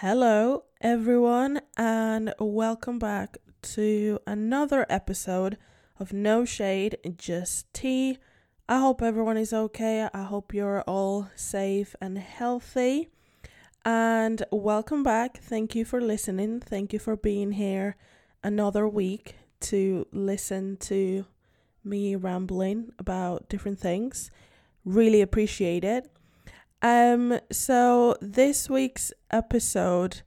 Hello, 0.00 0.64
everyone, 0.80 1.60
and 1.76 2.32
welcome 2.40 2.98
back 2.98 3.36
to 3.60 4.18
another 4.26 4.86
episode 4.88 5.58
of 5.98 6.10
No 6.10 6.46
Shade, 6.46 6.96
Just 7.18 7.70
Tea. 7.74 8.16
I 8.66 8.78
hope 8.78 9.02
everyone 9.02 9.36
is 9.36 9.52
okay. 9.52 10.08
I 10.14 10.22
hope 10.22 10.54
you're 10.54 10.80
all 10.86 11.28
safe 11.34 11.94
and 12.00 12.16
healthy. 12.16 13.10
And 13.84 14.42
welcome 14.50 15.02
back. 15.02 15.36
Thank 15.36 15.74
you 15.74 15.84
for 15.84 16.00
listening. 16.00 16.60
Thank 16.60 16.94
you 16.94 16.98
for 16.98 17.14
being 17.14 17.52
here 17.52 17.96
another 18.42 18.88
week 18.88 19.34
to 19.68 20.06
listen 20.12 20.78
to 20.78 21.26
me 21.84 22.16
rambling 22.16 22.90
about 22.98 23.50
different 23.50 23.78
things. 23.78 24.30
Really 24.82 25.20
appreciate 25.20 25.84
it. 25.84 26.10
Um 26.82 27.38
so 27.50 28.16
this 28.20 28.70
week's 28.70 29.12
episode 29.30 30.22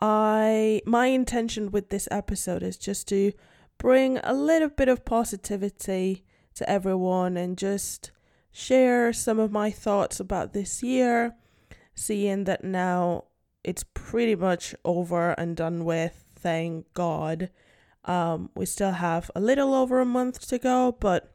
I 0.00 0.80
my 0.86 1.06
intention 1.06 1.70
with 1.70 1.88
this 1.88 2.08
episode 2.10 2.62
is 2.62 2.76
just 2.76 3.08
to 3.08 3.32
bring 3.78 4.18
a 4.22 4.32
little 4.32 4.68
bit 4.68 4.88
of 4.88 5.04
positivity 5.04 6.24
to 6.54 6.68
everyone 6.68 7.36
and 7.36 7.56
just 7.56 8.10
share 8.50 9.12
some 9.12 9.38
of 9.38 9.52
my 9.52 9.70
thoughts 9.70 10.20
about 10.20 10.52
this 10.52 10.82
year, 10.82 11.36
seeing 11.94 12.44
that 12.44 12.64
now 12.64 13.24
it's 13.64 13.84
pretty 13.94 14.34
much 14.34 14.74
over 14.84 15.32
and 15.32 15.56
done 15.56 15.84
with, 15.84 16.24
thank 16.36 16.92
God. 16.94 17.50
Um, 18.04 18.50
we 18.54 18.66
still 18.66 18.92
have 18.92 19.30
a 19.34 19.40
little 19.40 19.74
over 19.74 20.00
a 20.00 20.04
month 20.04 20.46
to 20.48 20.58
go, 20.58 20.96
but 20.98 21.32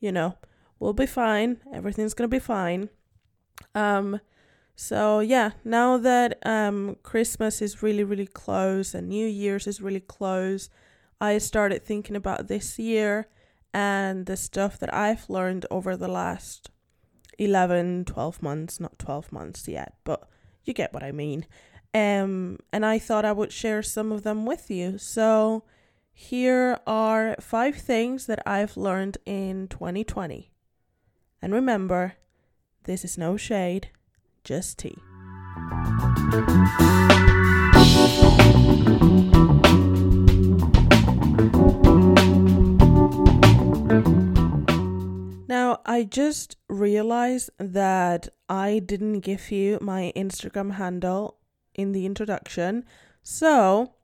you 0.00 0.12
know, 0.12 0.36
we'll 0.78 0.92
be 0.92 1.06
fine. 1.06 1.58
Everything's 1.72 2.14
gonna 2.14 2.28
be 2.28 2.38
fine. 2.38 2.90
Um, 3.76 4.20
so 4.74 5.20
yeah, 5.20 5.50
now 5.64 5.98
that 5.98 6.38
um 6.44 6.96
Christmas 7.02 7.62
is 7.62 7.82
really 7.82 8.04
really 8.04 8.26
close 8.26 8.94
and 8.94 9.08
New 9.08 9.26
Year's 9.26 9.66
is 9.66 9.80
really 9.80 10.00
close, 10.00 10.70
I 11.20 11.38
started 11.38 11.84
thinking 11.84 12.16
about 12.16 12.48
this 12.48 12.78
year 12.78 13.28
and 13.72 14.26
the 14.26 14.36
stuff 14.36 14.78
that 14.78 14.92
I've 14.92 15.28
learned 15.28 15.66
over 15.70 15.96
the 15.96 16.08
last 16.08 16.70
11, 17.38 18.06
12 18.06 18.42
months, 18.42 18.80
not 18.80 18.98
12 18.98 19.30
months 19.30 19.68
yet, 19.68 19.94
but 20.04 20.26
you 20.64 20.72
get 20.72 20.94
what 20.94 21.02
I 21.02 21.12
mean. 21.12 21.46
Um 21.92 22.58
and 22.72 22.84
I 22.84 22.98
thought 22.98 23.26
I 23.26 23.32
would 23.32 23.52
share 23.52 23.82
some 23.82 24.10
of 24.10 24.22
them 24.22 24.46
with 24.46 24.70
you. 24.70 24.96
So 24.98 25.64
here 26.12 26.78
are 26.86 27.36
five 27.40 27.76
things 27.76 28.24
that 28.24 28.42
I've 28.46 28.78
learned 28.78 29.18
in 29.26 29.68
2020. 29.68 30.50
And 31.42 31.52
remember, 31.52 32.14
this 32.86 33.04
is 33.04 33.18
no 33.18 33.36
shade, 33.36 33.90
just 34.44 34.78
tea. 34.78 34.96
Now, 45.48 45.80
I 45.84 46.06
just 46.08 46.56
realized 46.68 47.50
that 47.58 48.28
I 48.48 48.78
didn't 48.78 49.20
give 49.20 49.50
you 49.50 49.78
my 49.80 50.12
Instagram 50.16 50.74
handle 50.74 51.38
in 51.74 51.92
the 51.92 52.06
introduction. 52.06 52.84
So, 53.22 53.94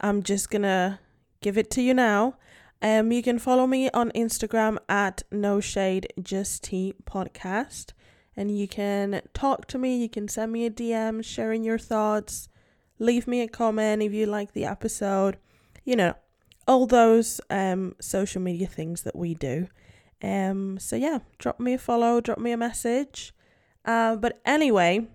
I'm 0.00 0.22
just 0.24 0.50
gonna 0.50 0.98
give 1.40 1.56
it 1.56 1.70
to 1.70 1.82
you 1.82 1.94
now. 1.94 2.36
Um, 2.82 3.12
you 3.12 3.22
can 3.22 3.38
follow 3.38 3.66
me 3.66 3.90
on 3.90 4.10
Instagram 4.10 4.78
at 4.88 5.22
No 5.30 5.60
Shade 5.60 6.12
Just 6.20 6.64
Tea 6.64 6.94
Podcast, 7.04 7.92
and 8.36 8.56
you 8.56 8.66
can 8.68 9.22
talk 9.32 9.66
to 9.68 9.78
me. 9.78 9.96
You 10.02 10.08
can 10.08 10.28
send 10.28 10.52
me 10.52 10.66
a 10.66 10.70
DM, 10.70 11.24
sharing 11.24 11.64
your 11.64 11.78
thoughts. 11.78 12.48
Leave 12.98 13.26
me 13.26 13.40
a 13.40 13.48
comment 13.48 14.02
if 14.02 14.12
you 14.12 14.26
like 14.26 14.52
the 14.52 14.64
episode. 14.64 15.38
You 15.84 15.96
know, 15.96 16.14
all 16.66 16.86
those 16.86 17.40
um 17.50 17.94
social 18.00 18.40
media 18.40 18.66
things 18.66 19.02
that 19.02 19.16
we 19.16 19.34
do. 19.34 19.68
Um, 20.22 20.78
so 20.78 20.96
yeah, 20.96 21.18
drop 21.38 21.60
me 21.60 21.74
a 21.74 21.78
follow, 21.78 22.20
drop 22.20 22.38
me 22.38 22.52
a 22.52 22.56
message. 22.56 23.34
Uh, 23.84 24.16
but 24.16 24.40
anyway, 24.46 25.06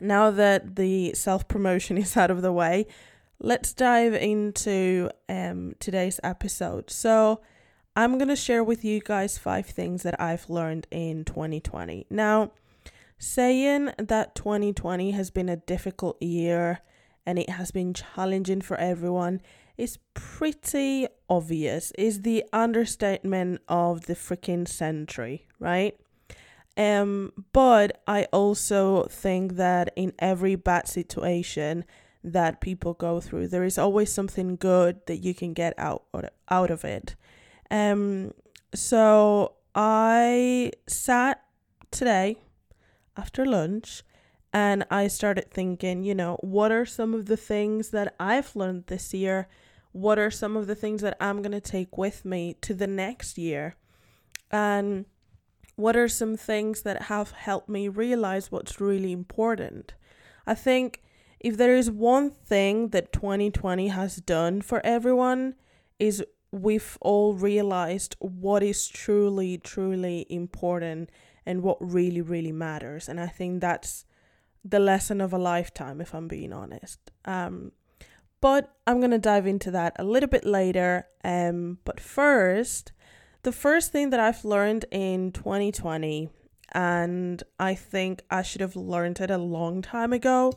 now 0.00 0.30
that 0.30 0.76
the 0.76 1.12
self 1.14 1.46
promotion 1.48 1.98
is 2.04 2.16
out 2.16 2.30
of 2.30 2.42
the 2.42 2.52
way, 2.52 2.86
let's 3.38 3.72
dive 3.72 4.14
into 4.14 5.10
um, 5.28 5.74
today's 5.78 6.18
episode. 6.22 6.90
So, 6.90 7.40
I'm 7.94 8.16
going 8.16 8.28
to 8.28 8.36
share 8.36 8.64
with 8.64 8.84
you 8.84 9.00
guys 9.00 9.36
five 9.36 9.66
things 9.66 10.02
that 10.02 10.18
I've 10.18 10.48
learned 10.48 10.86
in 10.90 11.24
2020. 11.24 12.06
Now, 12.08 12.52
saying 13.18 13.90
that 13.98 14.34
2020 14.34 15.10
has 15.10 15.30
been 15.30 15.50
a 15.50 15.56
difficult 15.56 16.20
year 16.22 16.80
and 17.26 17.38
it 17.38 17.50
has 17.50 17.70
been 17.70 17.92
challenging 17.92 18.62
for 18.62 18.78
everyone 18.78 19.42
is 19.76 19.98
pretty 20.14 21.06
obvious, 21.28 21.92
is 21.98 22.22
the 22.22 22.44
understatement 22.52 23.60
of 23.68 24.06
the 24.06 24.14
freaking 24.14 24.66
century, 24.66 25.46
right? 25.58 25.94
Um, 26.76 27.32
but 27.52 28.02
I 28.06 28.24
also 28.32 29.04
think 29.04 29.56
that 29.56 29.92
in 29.96 30.14
every 30.18 30.54
bad 30.54 30.88
situation, 30.88 31.84
that 32.24 32.60
people 32.60 32.94
go 32.94 33.20
through. 33.20 33.48
There 33.48 33.64
is 33.64 33.78
always 33.78 34.12
something 34.12 34.56
good 34.56 35.04
that 35.06 35.18
you 35.18 35.34
can 35.34 35.52
get 35.52 35.74
out 35.76 36.04
out 36.48 36.70
of 36.70 36.84
it. 36.84 37.16
Um 37.72 38.32
so 38.74 39.54
I 39.74 40.70
sat 40.86 41.42
today 41.90 42.36
after 43.16 43.44
lunch 43.44 44.02
and 44.52 44.84
I 44.90 45.08
started 45.08 45.50
thinking, 45.50 46.04
you 46.04 46.14
know, 46.14 46.36
what 46.40 46.70
are 46.70 46.84
some 46.84 47.14
of 47.14 47.26
the 47.26 47.36
things 47.36 47.88
that 47.90 48.14
I've 48.20 48.54
learned 48.54 48.86
this 48.86 49.14
year? 49.14 49.48
What 49.92 50.18
are 50.18 50.30
some 50.30 50.56
of 50.56 50.66
the 50.66 50.74
things 50.74 51.00
that 51.02 51.16
I'm 51.20 51.40
going 51.40 51.52
to 51.52 51.60
take 51.60 51.96
with 51.96 52.24
me 52.24 52.56
to 52.60 52.74
the 52.74 52.86
next 52.86 53.38
year? 53.38 53.76
And 54.50 55.06
what 55.76 55.96
are 55.96 56.08
some 56.08 56.36
things 56.36 56.82
that 56.82 57.02
have 57.04 57.30
helped 57.32 57.68
me 57.68 57.88
realize 57.88 58.52
what's 58.52 58.80
really 58.80 59.12
important? 59.12 59.94
I 60.46 60.54
think 60.54 61.02
if 61.40 61.56
there 61.56 61.74
is 61.74 61.90
one 61.90 62.30
thing 62.30 62.88
that 62.88 63.12
2020 63.12 63.88
has 63.88 64.16
done 64.16 64.60
for 64.60 64.84
everyone 64.84 65.54
is 65.98 66.22
we've 66.52 66.98
all 67.00 67.34
realized 67.34 68.14
what 68.20 68.62
is 68.62 68.86
truly 68.88 69.58
truly 69.58 70.26
important 70.28 71.10
and 71.44 71.62
what 71.62 71.76
really 71.80 72.20
really 72.20 72.52
matters 72.52 73.08
and 73.08 73.18
i 73.18 73.26
think 73.26 73.60
that's 73.60 74.04
the 74.64 74.78
lesson 74.78 75.20
of 75.20 75.32
a 75.32 75.38
lifetime 75.38 76.00
if 76.00 76.14
i'm 76.14 76.28
being 76.28 76.52
honest 76.52 77.10
um 77.24 77.72
but 78.40 78.74
i'm 78.86 79.00
going 79.00 79.10
to 79.10 79.18
dive 79.18 79.46
into 79.46 79.70
that 79.70 79.92
a 79.98 80.04
little 80.04 80.28
bit 80.28 80.44
later 80.44 81.06
um 81.24 81.78
but 81.84 81.98
first 81.98 82.92
the 83.42 83.52
first 83.52 83.90
thing 83.90 84.10
that 84.10 84.20
i've 84.20 84.44
learned 84.44 84.84
in 84.90 85.32
2020 85.32 86.28
and 86.72 87.42
i 87.58 87.74
think 87.74 88.22
i 88.30 88.42
should 88.42 88.60
have 88.60 88.76
learned 88.76 89.20
it 89.20 89.30
a 89.30 89.38
long 89.38 89.82
time 89.82 90.12
ago 90.12 90.52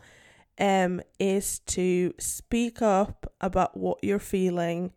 um, 0.59 1.01
is 1.19 1.59
to 1.59 2.13
speak 2.17 2.81
up 2.81 3.31
about 3.41 3.75
what 3.75 4.00
you're 4.01 4.19
feeling. 4.19 4.91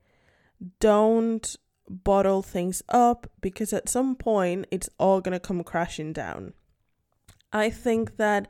Don't 0.80 1.56
bottle 1.88 2.42
things 2.42 2.82
up 2.88 3.30
because 3.41 3.72
at 3.72 3.88
some 3.88 4.14
point 4.14 4.66
it's 4.70 4.88
all 4.98 5.20
going 5.20 5.32
to 5.32 5.41
come 5.41 5.62
crashing 5.62 6.12
down. 6.12 6.52
I 7.52 7.70
think 7.70 8.16
that 8.16 8.48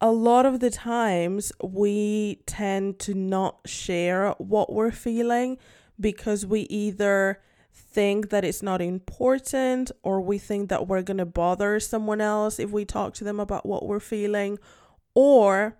a 0.00 0.10
lot 0.10 0.46
of 0.46 0.60
the 0.60 0.70
times 0.70 1.52
we 1.62 2.42
tend 2.46 2.98
to 3.00 3.14
not 3.14 3.60
share 3.66 4.30
what 4.38 4.72
we're 4.72 4.90
feeling 4.90 5.58
because 5.98 6.44
we 6.44 6.62
either 6.62 7.40
think 7.72 8.30
that 8.30 8.44
it's 8.44 8.62
not 8.62 8.80
important 8.80 9.90
or 10.02 10.20
we 10.20 10.38
think 10.38 10.68
that 10.68 10.86
we're 10.86 11.02
going 11.02 11.16
to 11.18 11.26
bother 11.26 11.80
someone 11.80 12.20
else 12.20 12.58
if 12.58 12.70
we 12.70 12.84
talk 12.84 13.14
to 13.14 13.24
them 13.24 13.40
about 13.40 13.66
what 13.66 13.86
we're 13.86 14.00
feeling 14.00 14.58
or 15.14 15.76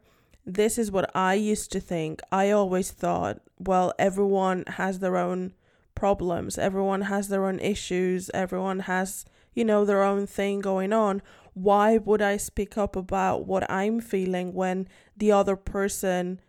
this 0.47 0.79
is 0.79 0.93
what 0.93 1.11
I 1.15 1.35
used 1.35 1.73
to 1.73 1.81
think. 1.81 2.21
I 2.31 2.51
always 2.51 2.93
thought, 2.93 3.41
well, 3.59 3.93
everyone 3.99 4.65
has 4.69 5.01
their 5.01 5.17
own 5.17 5.53
problems, 5.97 6.57
everyone 6.57 7.03
has 7.03 7.29
their 7.29 7.45
own 7.47 7.59
issues, 7.59 8.31
everyone 8.33 8.81
has, 8.81 9.25
you 9.55 9.65
know, 9.65 9.85
their 9.85 10.05
own 10.05 10.27
thing 10.27 10.61
going 10.61 10.93
on. 10.93 11.21
Why 11.55 11.99
would 11.99 12.23
I 12.23 12.37
speak 12.37 12.79
up 12.79 12.95
about 12.95 13.47
what 13.47 13.69
I'm 13.71 14.01
feeling 14.01 14.55
when 14.55 14.87
the 15.17 15.33
other 15.33 15.57
person 15.57 16.41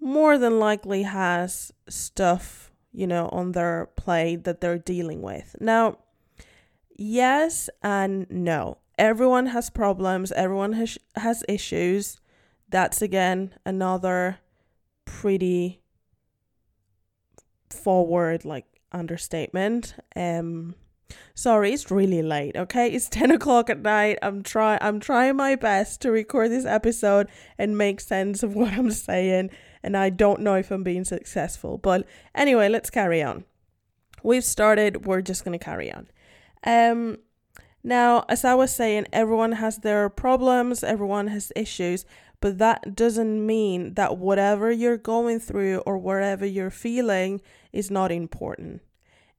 more 0.00 0.36
than 0.36 0.58
likely 0.58 1.04
has 1.04 1.72
stuff, 1.88 2.72
you 2.92 3.06
know, 3.06 3.28
on 3.30 3.52
their 3.52 3.88
plate 3.96 4.44
that 4.44 4.60
they're 4.60 4.76
dealing 4.76 5.22
with? 5.22 5.56
Now, 5.60 5.98
yes 6.94 7.70
and 7.82 8.26
no. 8.28 8.78
Everyone 8.98 9.46
has 9.46 9.70
problems, 9.70 10.30
everyone 10.32 10.74
has 10.74 10.98
has 11.16 11.42
issues 11.48 12.20
that's 12.68 13.02
again 13.02 13.54
another 13.64 14.38
pretty 15.04 15.80
forward 17.70 18.44
like 18.44 18.66
understatement 18.92 19.94
um 20.16 20.74
Sorry, 21.34 21.72
it's 21.72 21.90
really 21.90 22.22
late, 22.22 22.56
okay? 22.56 22.90
It's 22.90 23.08
10 23.10 23.30
o'clock 23.30 23.70
at 23.70 23.80
night. 23.80 24.18
I'm 24.22 24.42
try 24.42 24.78
I'm 24.80 25.00
trying 25.00 25.36
my 25.36 25.54
best 25.56 26.00
to 26.02 26.10
record 26.10 26.50
this 26.50 26.64
episode 26.64 27.28
and 27.58 27.76
make 27.78 28.00
sense 28.00 28.42
of 28.42 28.54
what 28.54 28.72
I'm 28.72 28.90
saying, 28.90 29.50
and 29.82 29.96
I 29.96 30.10
don't 30.10 30.40
know 30.40 30.54
if 30.54 30.70
I'm 30.70 30.82
being 30.82 31.04
successful. 31.04 31.78
But 31.78 32.06
anyway, 32.34 32.68
let's 32.68 32.90
carry 32.90 33.22
on. 33.22 33.44
We've 34.22 34.44
started, 34.44 35.06
we're 35.06 35.22
just 35.22 35.44
gonna 35.44 35.58
carry 35.58 35.92
on. 35.92 36.08
Um 36.64 37.18
now, 37.86 38.24
as 38.30 38.46
I 38.46 38.54
was 38.54 38.74
saying, 38.74 39.08
everyone 39.12 39.52
has 39.52 39.78
their 39.78 40.08
problems, 40.08 40.82
everyone 40.82 41.26
has 41.26 41.52
issues, 41.54 42.06
but 42.44 42.58
that 42.58 42.94
doesn't 42.94 43.46
mean 43.46 43.94
that 43.94 44.18
whatever 44.18 44.70
you're 44.70 44.98
going 44.98 45.40
through 45.40 45.78
or 45.86 45.96
whatever 45.96 46.44
you're 46.44 46.68
feeling 46.68 47.40
is 47.72 47.90
not 47.90 48.12
important 48.12 48.82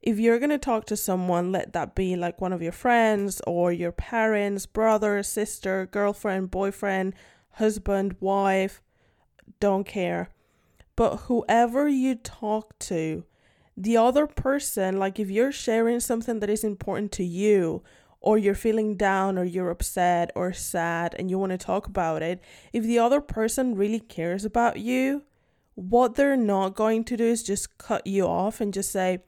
if 0.06 0.20
you're 0.20 0.38
going 0.38 0.50
to 0.50 0.58
talk 0.58 0.84
to 0.86 0.96
someone, 0.96 1.50
let 1.50 1.72
that 1.72 1.96
be 1.96 2.14
like 2.14 2.40
one 2.40 2.52
of 2.52 2.62
your 2.62 2.70
friends 2.70 3.42
or 3.44 3.72
your 3.72 3.90
parents, 3.90 4.64
brother, 4.64 5.20
sister, 5.24 5.86
girlfriend, 5.90 6.48
boyfriend, 6.48 7.12
husband, 7.50 8.14
wife, 8.20 8.80
don't 9.58 9.84
care. 9.84 10.30
But 10.94 11.16
whoever 11.22 11.88
you 11.88 12.14
talk 12.14 12.78
to, 12.80 13.24
the 13.76 13.96
other 13.96 14.28
person, 14.28 14.96
like 14.96 15.18
if 15.18 15.28
you're 15.28 15.50
sharing 15.50 15.98
something 15.98 16.38
that 16.38 16.50
is 16.50 16.62
important 16.62 17.10
to 17.12 17.24
you, 17.24 17.82
or 18.26 18.36
you're 18.36 18.56
feeling 18.56 18.96
down, 18.96 19.38
or 19.38 19.44
you're 19.44 19.70
upset 19.70 20.32
or 20.34 20.52
sad, 20.52 21.14
and 21.16 21.30
you 21.30 21.38
want 21.38 21.52
to 21.52 21.58
talk 21.58 21.86
about 21.86 22.22
it, 22.22 22.42
if 22.72 22.82
the 22.82 22.98
other 22.98 23.20
person 23.20 23.76
really 23.76 24.00
cares 24.00 24.44
about 24.44 24.80
you, 24.80 25.22
what 25.76 26.16
they're 26.16 26.36
not 26.36 26.74
going 26.74 27.04
to 27.04 27.16
do 27.16 27.24
is 27.24 27.44
just 27.44 27.78
cut 27.78 28.04
you 28.04 28.26
off 28.26 28.60
and 28.60 28.74
just 28.74 28.90
say, 28.90 29.20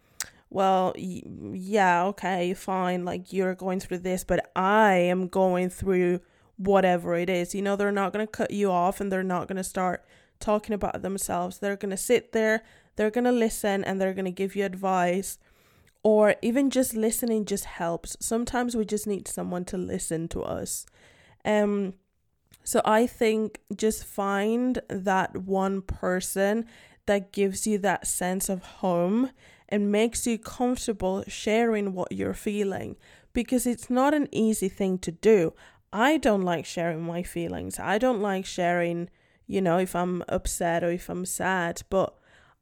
well, 0.50 0.92
yeah, 0.96 2.06
okay, 2.06 2.54
fine, 2.54 3.04
like 3.04 3.32
you're 3.32 3.54
going 3.54 3.78
through 3.78 3.98
this, 3.98 4.24
but 4.24 4.50
I 4.56 4.94
am 4.94 5.28
going 5.28 5.70
through 5.70 6.18
whatever 6.56 7.14
it 7.14 7.30
is. 7.30 7.54
You 7.54 7.62
know, 7.62 7.76
they're 7.76 7.92
not 7.92 8.12
going 8.12 8.26
to 8.26 8.32
cut 8.32 8.50
you 8.50 8.68
off 8.68 9.00
and 9.00 9.12
they're 9.12 9.22
not 9.22 9.46
going 9.46 9.58
to 9.58 9.62
start 9.62 10.04
talking 10.40 10.74
about 10.74 11.02
themselves. 11.02 11.58
They're 11.58 11.76
going 11.76 11.90
to 11.90 11.96
sit 11.96 12.32
there, 12.32 12.64
they're 12.96 13.12
going 13.12 13.26
to 13.26 13.32
listen, 13.46 13.84
and 13.84 14.00
they're 14.00 14.14
going 14.14 14.24
to 14.24 14.32
give 14.32 14.56
you 14.56 14.64
advice. 14.64 15.38
Or 16.02 16.36
even 16.42 16.70
just 16.70 16.94
listening 16.94 17.44
just 17.44 17.64
helps. 17.64 18.16
Sometimes 18.20 18.76
we 18.76 18.84
just 18.84 19.06
need 19.06 19.28
someone 19.28 19.64
to 19.66 19.76
listen 19.76 20.28
to 20.28 20.42
us. 20.42 20.86
Um, 21.44 21.94
so 22.64 22.80
I 22.84 23.06
think 23.06 23.60
just 23.74 24.04
find 24.04 24.80
that 24.88 25.36
one 25.36 25.82
person 25.82 26.66
that 27.06 27.32
gives 27.32 27.66
you 27.66 27.78
that 27.78 28.06
sense 28.06 28.48
of 28.48 28.62
home 28.62 29.30
and 29.68 29.90
makes 29.90 30.26
you 30.26 30.38
comfortable 30.38 31.24
sharing 31.26 31.94
what 31.94 32.12
you're 32.12 32.34
feeling 32.34 32.96
because 33.32 33.66
it's 33.66 33.88
not 33.88 34.14
an 34.14 34.28
easy 34.32 34.68
thing 34.68 34.98
to 34.98 35.10
do. 35.10 35.54
I 35.92 36.18
don't 36.18 36.42
like 36.42 36.66
sharing 36.66 37.02
my 37.02 37.22
feelings. 37.22 37.78
I 37.78 37.96
don't 37.96 38.20
like 38.20 38.44
sharing, 38.44 39.08
you 39.46 39.62
know, 39.62 39.78
if 39.78 39.96
I'm 39.96 40.22
upset 40.28 40.84
or 40.84 40.90
if 40.90 41.08
I'm 41.08 41.24
sad, 41.24 41.82
but 41.88 42.17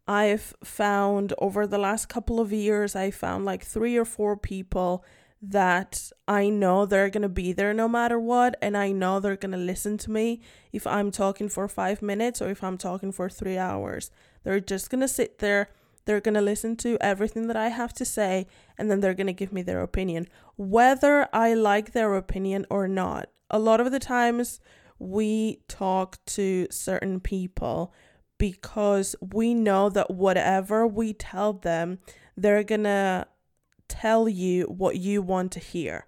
I've 0.08 0.54
found 0.62 1.34
over 1.38 1.66
the 1.66 1.78
last 1.78 2.08
couple 2.08 2.40
of 2.40 2.52
years, 2.52 2.94
I 2.94 3.10
found 3.10 3.44
like 3.44 3.64
three 3.64 3.96
or 3.96 4.04
four 4.04 4.36
people 4.36 5.04
that 5.42 6.10
I 6.26 6.48
know 6.48 6.86
they're 6.86 7.10
going 7.10 7.22
to 7.22 7.28
be 7.28 7.52
there 7.52 7.74
no 7.74 7.88
matter 7.88 8.18
what, 8.18 8.56
and 8.62 8.76
I 8.76 8.92
know 8.92 9.20
they're 9.20 9.36
going 9.36 9.52
to 9.52 9.58
listen 9.58 9.98
to 9.98 10.10
me 10.10 10.40
if 10.72 10.86
I'm 10.86 11.10
talking 11.10 11.48
for 11.48 11.68
five 11.68 12.02
minutes 12.02 12.40
or 12.40 12.50
if 12.50 12.64
I'm 12.64 12.78
talking 12.78 13.12
for 13.12 13.28
three 13.28 13.58
hours. 13.58 14.10
They're 14.44 14.60
just 14.60 14.90
going 14.90 15.02
to 15.02 15.08
sit 15.08 15.38
there 15.38 15.68
they're 16.06 16.20
going 16.20 16.34
to 16.34 16.40
listen 16.40 16.76
to 16.76 16.96
everything 17.00 17.48
that 17.48 17.56
I 17.56 17.68
have 17.68 17.92
to 17.94 18.04
say 18.04 18.46
and 18.78 18.90
then 18.90 19.00
they're 19.00 19.14
going 19.14 19.26
to 19.26 19.32
give 19.32 19.52
me 19.52 19.62
their 19.62 19.80
opinion, 19.80 20.28
whether 20.56 21.28
I 21.32 21.52
like 21.52 21.92
their 21.92 22.14
opinion 22.14 22.64
or 22.70 22.88
not. 22.88 23.28
A 23.50 23.58
lot 23.58 23.80
of 23.80 23.92
the 23.92 23.98
times 23.98 24.60
we 24.98 25.60
talk 25.68 26.24
to 26.26 26.66
certain 26.70 27.20
people 27.20 27.92
because 28.38 29.16
we 29.20 29.54
know 29.54 29.88
that 29.90 30.10
whatever 30.10 30.86
we 30.86 31.12
tell 31.12 31.52
them, 31.52 31.98
they're 32.36 32.64
to 32.84 33.26
tell 33.88 34.28
you 34.28 34.64
what 34.64 34.96
you 34.96 35.22
want 35.22 35.52
to 35.52 35.60
hear, 35.60 36.06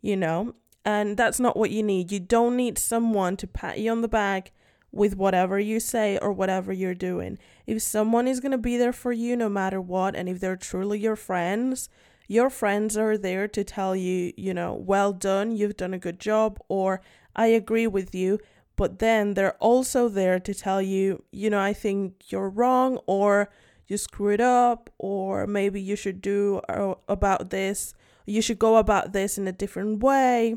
you 0.00 0.16
know? 0.16 0.54
And 0.84 1.16
that's 1.16 1.38
not 1.38 1.56
what 1.56 1.70
you 1.70 1.82
need. 1.82 2.10
You 2.10 2.20
don't 2.20 2.56
need 2.56 2.76
someone 2.76 3.36
to 3.38 3.46
pat 3.46 3.78
you 3.78 3.90
on 3.90 4.02
the 4.02 4.08
back 4.08 4.52
with 4.90 5.16
whatever 5.16 5.58
you 5.58 5.80
say 5.80 6.18
or 6.18 6.32
whatever 6.32 6.72
you're 6.72 6.94
doing. 6.94 7.38
If 7.66 7.80
someone 7.82 8.28
is 8.28 8.40
to 8.40 8.58
be 8.58 8.76
there 8.76 8.92
for 8.92 9.12
you 9.12 9.36
no 9.36 9.48
matter 9.48 9.80
what, 9.80 10.14
and 10.14 10.28
if 10.28 10.40
they're 10.40 10.56
truly 10.56 10.98
your 10.98 11.16
friends, 11.16 11.88
your 12.28 12.50
friends 12.50 12.96
are 12.96 13.16
there 13.16 13.48
to 13.48 13.64
tell 13.64 13.96
you, 13.96 14.32
you 14.36 14.52
know, 14.52 14.74
well 14.74 15.12
done, 15.12 15.56
you've 15.56 15.76
done 15.76 15.94
a 15.94 15.98
good 15.98 16.20
job, 16.20 16.58
or 16.68 17.00
I 17.34 17.46
agree 17.46 17.86
with 17.86 18.14
you. 18.14 18.38
But 18.76 18.98
then 18.98 19.34
they're 19.34 19.56
also 19.58 20.08
there 20.08 20.40
to 20.40 20.54
tell 20.54 20.80
you, 20.80 21.24
you 21.30 21.50
know, 21.50 21.60
I 21.60 21.72
think 21.72 22.30
you're 22.30 22.48
wrong, 22.48 22.98
or 23.06 23.50
you 23.86 23.96
screwed 23.96 24.34
it 24.34 24.40
up, 24.40 24.90
or 24.98 25.46
maybe 25.46 25.80
you 25.80 25.96
should 25.96 26.20
do 26.22 26.60
uh, 26.68 26.94
about 27.08 27.50
this, 27.50 27.94
you 28.26 28.40
should 28.40 28.58
go 28.58 28.76
about 28.76 29.12
this 29.12 29.36
in 29.36 29.46
a 29.46 29.52
different 29.52 30.02
way, 30.02 30.56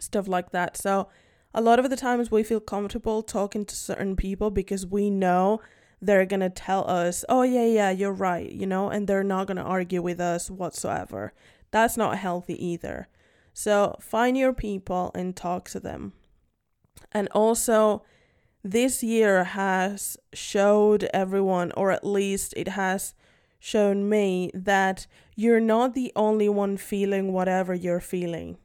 stuff 0.00 0.26
like 0.26 0.50
that. 0.50 0.76
So, 0.76 1.08
a 1.54 1.62
lot 1.62 1.78
of 1.78 1.88
the 1.88 1.96
times 1.96 2.30
we 2.30 2.42
feel 2.42 2.60
comfortable 2.60 3.22
talking 3.22 3.64
to 3.64 3.74
certain 3.74 4.16
people 4.16 4.50
because 4.50 4.86
we 4.86 5.08
know 5.08 5.60
they're 6.00 6.26
going 6.26 6.40
to 6.40 6.50
tell 6.50 6.88
us, 6.88 7.24
oh, 7.28 7.42
yeah, 7.42 7.64
yeah, 7.64 7.90
you're 7.90 8.12
right, 8.12 8.50
you 8.50 8.66
know, 8.66 8.90
and 8.90 9.06
they're 9.06 9.24
not 9.24 9.46
going 9.46 9.56
to 9.56 9.62
argue 9.62 10.02
with 10.02 10.20
us 10.20 10.50
whatsoever. 10.50 11.32
That's 11.70 11.96
not 11.96 12.18
healthy 12.18 12.64
either. 12.64 13.08
So 13.52 13.96
find 14.00 14.36
your 14.36 14.52
people 14.52 15.10
and 15.14 15.34
talk 15.34 15.68
to 15.70 15.80
them. 15.80 16.12
And 17.12 17.28
also, 17.32 18.02
this 18.62 19.02
year 19.02 19.44
has 19.44 20.16
showed 20.32 21.04
everyone, 21.14 21.72
or 21.76 21.90
at 21.90 22.04
least 22.06 22.54
it 22.56 22.68
has 22.68 23.14
shown 23.58 24.08
me, 24.08 24.50
that 24.54 25.06
you're 25.36 25.60
not 25.60 25.94
the 25.94 26.12
only 26.14 26.48
one 26.48 26.76
feeling 26.76 27.32
whatever 27.32 27.74
you're 27.74 28.00
feeling 28.00 28.58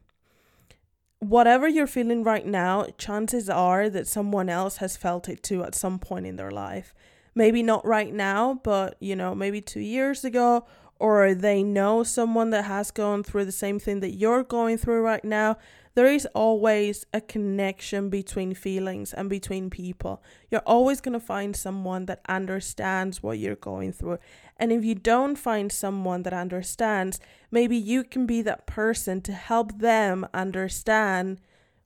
whatever 1.28 1.66
you're 1.66 1.86
feeling 1.86 2.22
right 2.22 2.46
now, 2.46 2.86
chances 2.98 3.48
are 3.48 3.88
that 3.88 4.06
someone 4.06 4.48
else 4.48 4.78
has 4.78 4.96
felt 4.96 5.28
it 5.28 5.42
too 5.42 5.62
at 5.64 5.74
some 5.74 5.98
point 5.98 6.26
in 6.26 6.36
their 6.36 6.50
life. 6.50 6.94
Maybe 7.34 7.62
not 7.62 7.84
right 7.84 8.12
now, 8.12 8.60
but 8.62 8.96
you 9.00 9.16
know, 9.16 9.34
maybe 9.34 9.60
two 9.60 9.80
years 9.80 10.24
ago, 10.24 10.66
or 10.98 11.34
they 11.34 11.62
know 11.62 12.02
someone 12.02 12.50
that 12.50 12.64
has 12.64 12.90
gone 12.90 13.22
through 13.22 13.46
the 13.46 13.52
same 13.52 13.78
thing 13.78 14.00
that 14.00 14.14
you're 14.14 14.44
going 14.44 14.78
through 14.78 15.02
right 15.02 15.24
now 15.24 15.56
there 15.94 16.06
is 16.06 16.26
always 16.34 17.06
a 17.12 17.20
connection 17.20 18.10
between 18.10 18.52
feelings 18.54 19.12
and 19.12 19.30
between 19.30 19.70
people. 19.70 20.22
You're 20.50 20.62
always 20.66 21.00
going 21.00 21.12
to 21.12 21.24
find 21.24 21.54
someone 21.54 22.06
that 22.06 22.20
understands 22.28 23.22
what 23.22 23.38
you're 23.38 23.54
going 23.54 23.92
through. 23.92 24.18
And 24.56 24.72
if 24.72 24.84
you 24.84 24.96
don't 24.96 25.36
find 25.36 25.70
someone 25.70 26.24
that 26.24 26.32
understands, 26.32 27.20
maybe 27.50 27.76
you 27.76 28.02
can 28.02 28.26
be 28.26 28.42
that 28.42 28.66
person 28.66 29.20
to 29.22 29.32
help 29.32 29.78
them 29.78 30.26
understand 30.34 31.40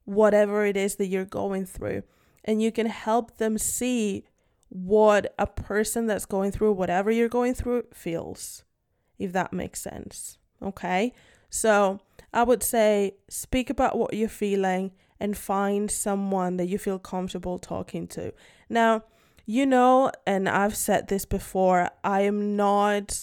whatever 0.04 0.64
it 0.64 0.76
is 0.76 0.96
that 0.96 1.06
you're 1.06 1.26
going 1.26 1.66
through. 1.66 2.02
And 2.44 2.62
you 2.62 2.72
can 2.72 2.86
help 2.86 3.36
them 3.36 3.58
see 3.58 4.24
what 4.70 5.34
a 5.38 5.46
person 5.46 6.06
that's 6.06 6.24
going 6.24 6.50
through 6.50 6.72
whatever 6.72 7.10
you're 7.10 7.28
going 7.28 7.54
through 7.54 7.84
feels, 7.92 8.64
if 9.18 9.32
that 9.32 9.52
makes 9.52 9.82
sense. 9.82 10.38
Okay? 10.62 11.12
So, 11.50 12.00
I 12.32 12.42
would 12.42 12.62
say 12.62 13.16
speak 13.28 13.70
about 13.70 13.99
what 13.99 14.14
you're 14.14 14.28
feeling 14.28 14.92
and 15.20 15.37
find 15.37 15.90
someone 15.90 16.56
that 16.58 16.66
you 16.66 16.78
feel 16.78 16.99
comfortable 16.99 17.58
talking 17.58 18.06
to. 18.08 18.32
Now, 18.68 19.04
you 19.47 19.64
know, 19.66 20.12
and 20.26 20.49
I've 20.49 20.76
said 20.76 21.08
this 21.08 21.25
before, 21.25 21.90
I 22.04 22.23
am 22.23 22.54
not, 22.56 23.18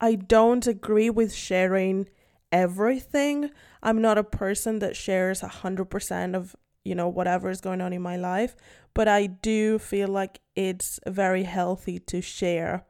I 0.00 0.16
don't 0.16 0.66
agree 0.66 1.08
with 1.08 1.32
sharing 1.32 2.08
everything. 2.50 3.50
I'm 3.82 4.02
not 4.02 4.18
a 4.18 4.24
person 4.24 4.80
that 4.80 4.96
shares 4.96 5.40
100% 5.40 6.34
of, 6.34 6.56
you 6.84 6.94
know, 6.94 7.08
whatever 7.08 7.48
is 7.48 7.60
going 7.60 7.80
on 7.80 7.92
in 7.92 8.02
my 8.02 8.16
life, 8.16 8.56
but 8.92 9.06
I 9.06 9.26
do 9.26 9.78
feel 9.78 10.08
like 10.08 10.40
it's 10.56 10.98
very 11.06 11.44
healthy 11.44 12.00
to 12.00 12.20
share 12.20 12.84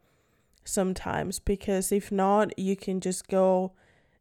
sometimes 0.64 1.38
because 1.38 1.92
if 1.92 2.10
not, 2.10 2.58
you 2.58 2.74
can 2.74 3.00
just 3.00 3.28
go 3.28 3.74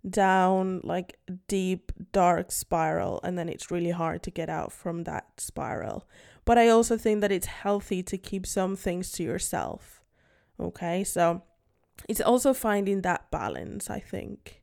down 0.10 0.82
like 0.84 1.18
deep 1.48 1.92
dark 2.12 2.52
spiral 2.52 3.20
and 3.24 3.38
then 3.38 3.50
it's 3.50 3.72
really 3.72 3.92
hard 3.92 4.24
to 4.24 4.32
get 4.32 4.50
out 4.50 4.72
from 4.72 5.04
that 5.04 5.26
spiral. 5.38 6.08
But 6.46 6.58
i 6.58 6.70
also 6.70 6.98
think 6.98 7.22
that 7.22 7.32
it's 7.32 7.48
healthy 7.48 8.02
to 8.04 8.18
keep 8.18 8.46
some 8.46 8.76
things 8.76 9.12
to 9.14 9.24
yourself 9.24 9.98
okay? 10.60 11.04
So 11.04 11.44
it's 12.08 12.22
also 12.22 12.54
finding 12.54 13.02
that 13.02 13.30
balance 13.32 13.90
i 13.90 14.00
think. 14.00 14.62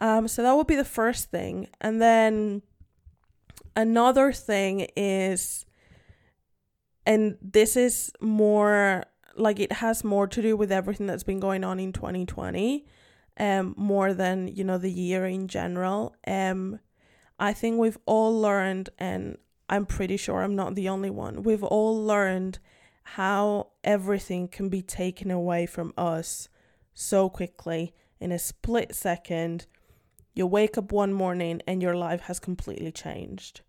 Um 0.00 0.28
so 0.28 0.42
that 0.42 0.56
would 0.56 0.66
be 0.66 0.76
the 0.76 0.84
first 0.84 1.30
thing. 1.30 1.68
And 1.80 2.00
then 2.02 2.62
another 3.74 4.32
thing 4.32 4.88
is 4.96 5.64
and 7.04 7.36
this 7.40 7.76
is 7.76 8.10
more 8.20 9.04
like 9.36 9.60
it 9.60 9.70
has 9.70 10.02
more 10.02 10.26
to 10.26 10.42
do 10.42 10.56
with 10.56 10.72
everything 10.72 11.06
that's 11.06 11.22
been 11.22 11.40
going 11.40 11.62
on 11.62 11.78
in 11.78 11.92
2020 11.92 12.86
um, 13.38 13.74
more 13.76 14.14
than 14.14 14.48
you 14.48 14.64
know 14.64 14.78
the 14.78 14.90
year 14.90 15.26
in 15.26 15.48
general. 15.48 16.14
Um, 16.26 16.80
I 17.38 17.52
think 17.52 17.78
we've 17.78 17.98
all 18.06 18.38
learned, 18.40 18.90
and 18.98 19.36
I'm 19.68 19.86
pretty 19.86 20.16
sure 20.16 20.42
I'm 20.42 20.56
not 20.56 20.74
the 20.74 20.88
only 20.88 21.10
one. 21.10 21.42
We've 21.42 21.64
all 21.64 22.02
learned 22.02 22.58
how 23.02 23.68
everything 23.84 24.48
can 24.48 24.68
be 24.68 24.82
taken 24.82 25.30
away 25.30 25.66
from 25.66 25.92
us 25.96 26.48
so 26.94 27.28
quickly 27.28 27.94
in 28.18 28.32
a 28.32 28.38
split 28.38 28.94
second. 28.94 29.66
You 30.34 30.46
wake 30.46 30.76
up 30.76 30.92
one 30.92 31.12
morning 31.12 31.62
and 31.66 31.82
your 31.82 31.94
life 31.94 32.22
has 32.22 32.40
completely 32.40 32.90
changed. 32.90 33.60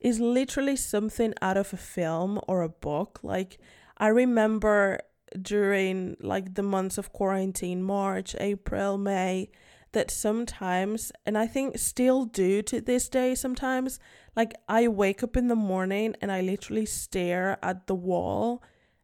Is 0.00 0.18
literally 0.18 0.76
something 0.76 1.34
out 1.40 1.56
of 1.56 1.72
a 1.72 1.76
film 1.76 2.40
or 2.48 2.62
a 2.62 2.68
book. 2.68 3.20
Like 3.22 3.58
I 3.98 4.08
remember 4.08 5.00
during 5.40 6.16
like 6.20 6.54
the 6.54 6.62
months 6.62 6.98
of 6.98 7.12
quarantine, 7.12 7.82
March, 7.82 8.34
April, 8.38 8.98
May, 8.98 9.50
that 9.92 10.10
sometimes, 10.10 11.10
and 11.26 11.36
I 11.36 11.46
think 11.46 11.78
still 11.78 12.24
do 12.24 12.62
to 12.62 12.80
this 12.80 13.08
day 13.08 13.34
sometimes, 13.34 13.98
like 14.36 14.54
I 14.68 14.88
wake 14.88 15.22
up 15.22 15.36
in 15.36 15.48
the 15.48 15.56
morning 15.56 16.14
and 16.20 16.30
I 16.30 16.40
literally 16.40 16.86
stare 16.86 17.58
at 17.62 17.86
the 17.86 17.94
wall 17.94 18.62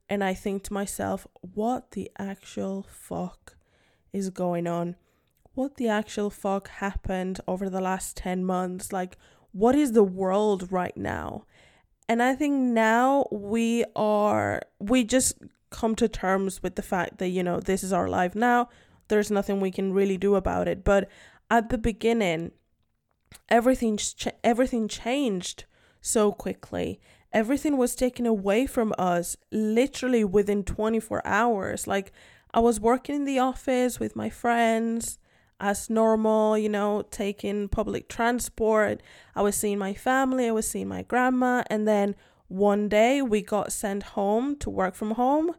and 0.09 0.23
I 0.23 0.35
think 0.35 0.63
to 0.65 0.73
myself, 0.73 1.27
what 1.41 1.93
the 1.93 2.11
actual 2.19 2.87
fuck 2.89 3.57
is 4.13 4.31
going 4.31 4.67
on? 4.67 4.97
What 5.55 5.77
the 5.77 5.89
actual 5.89 6.31
fuck 6.31 6.69
happened 6.69 7.41
over 7.49 7.69
the 7.69 7.81
last 7.81 8.17
10 8.17 8.45
months? 8.45 8.93
Like, 8.93 9.17
what 9.53 9.75
is 9.75 9.93
the 9.93 10.05
world 10.05 10.71
right 10.71 10.97
now? 10.97 11.45
And 12.09 12.23
I 12.23 12.35
think 12.37 12.55
now 12.55 13.27
we 13.33 13.85
are, 13.97 14.63
we 14.79 15.03
just 15.03 15.35
come 15.77 15.95
to 15.97 16.09
terms 16.09 16.63
with 16.63 16.75
the 16.77 16.89
fact 16.93 17.19
that, 17.19 17.29
you 17.29 17.43
know, 17.43 17.61
this 17.61 17.83
is 17.85 17.93
our 17.93 18.09
life 18.09 18.35
now 18.35 18.69
there's 19.09 19.31
nothing 19.31 19.61
we 19.61 19.71
can 19.71 19.93
really 19.93 20.17
do 20.17 20.35
about 20.35 20.69
it. 20.69 20.85
But 20.85 21.09
at 21.51 21.69
the 21.69 21.79
beginning, 21.79 22.53
everything 23.49 23.97
ch- 23.97 24.29
everything 24.43 24.89
changed 24.89 25.65
so 26.01 26.33
quickly. 26.33 27.01
Everything 27.33 27.77
was 27.77 27.95
taken 27.95 28.27
away 28.27 28.67
from 28.67 28.95
us 28.99 29.37
literally 29.53 30.25
within 30.25 30.65
24 30.65 31.23
hours. 31.27 31.87
Like 31.87 32.13
I 32.55 32.61
was 32.61 32.81
working 32.81 33.15
in 33.15 33.25
the 33.25 33.39
office 33.39 34.01
with 34.01 34.17
my 34.17 34.31
friends 34.31 35.19
as 35.59 35.89
normal, 35.89 36.59
you 36.59 36.69
know, 36.69 37.03
taking 37.11 37.69
public 37.69 38.09
transport. 38.09 39.03
I 39.35 39.43
was 39.43 39.57
seeing 39.57 39.79
my 39.79 39.95
family, 39.95 40.49
I 40.49 40.53
was 40.53 40.69
seeing 40.69 40.89
my 40.89 41.03
grandma, 41.03 41.63
and 41.69 41.87
then 41.87 42.15
one 42.49 42.89
day 42.89 43.23
we 43.23 43.43
got 43.43 43.73
sent 43.73 44.03
home 44.03 44.57
to 44.57 44.71
work 44.71 44.95
from 44.95 45.13
home 45.13 45.55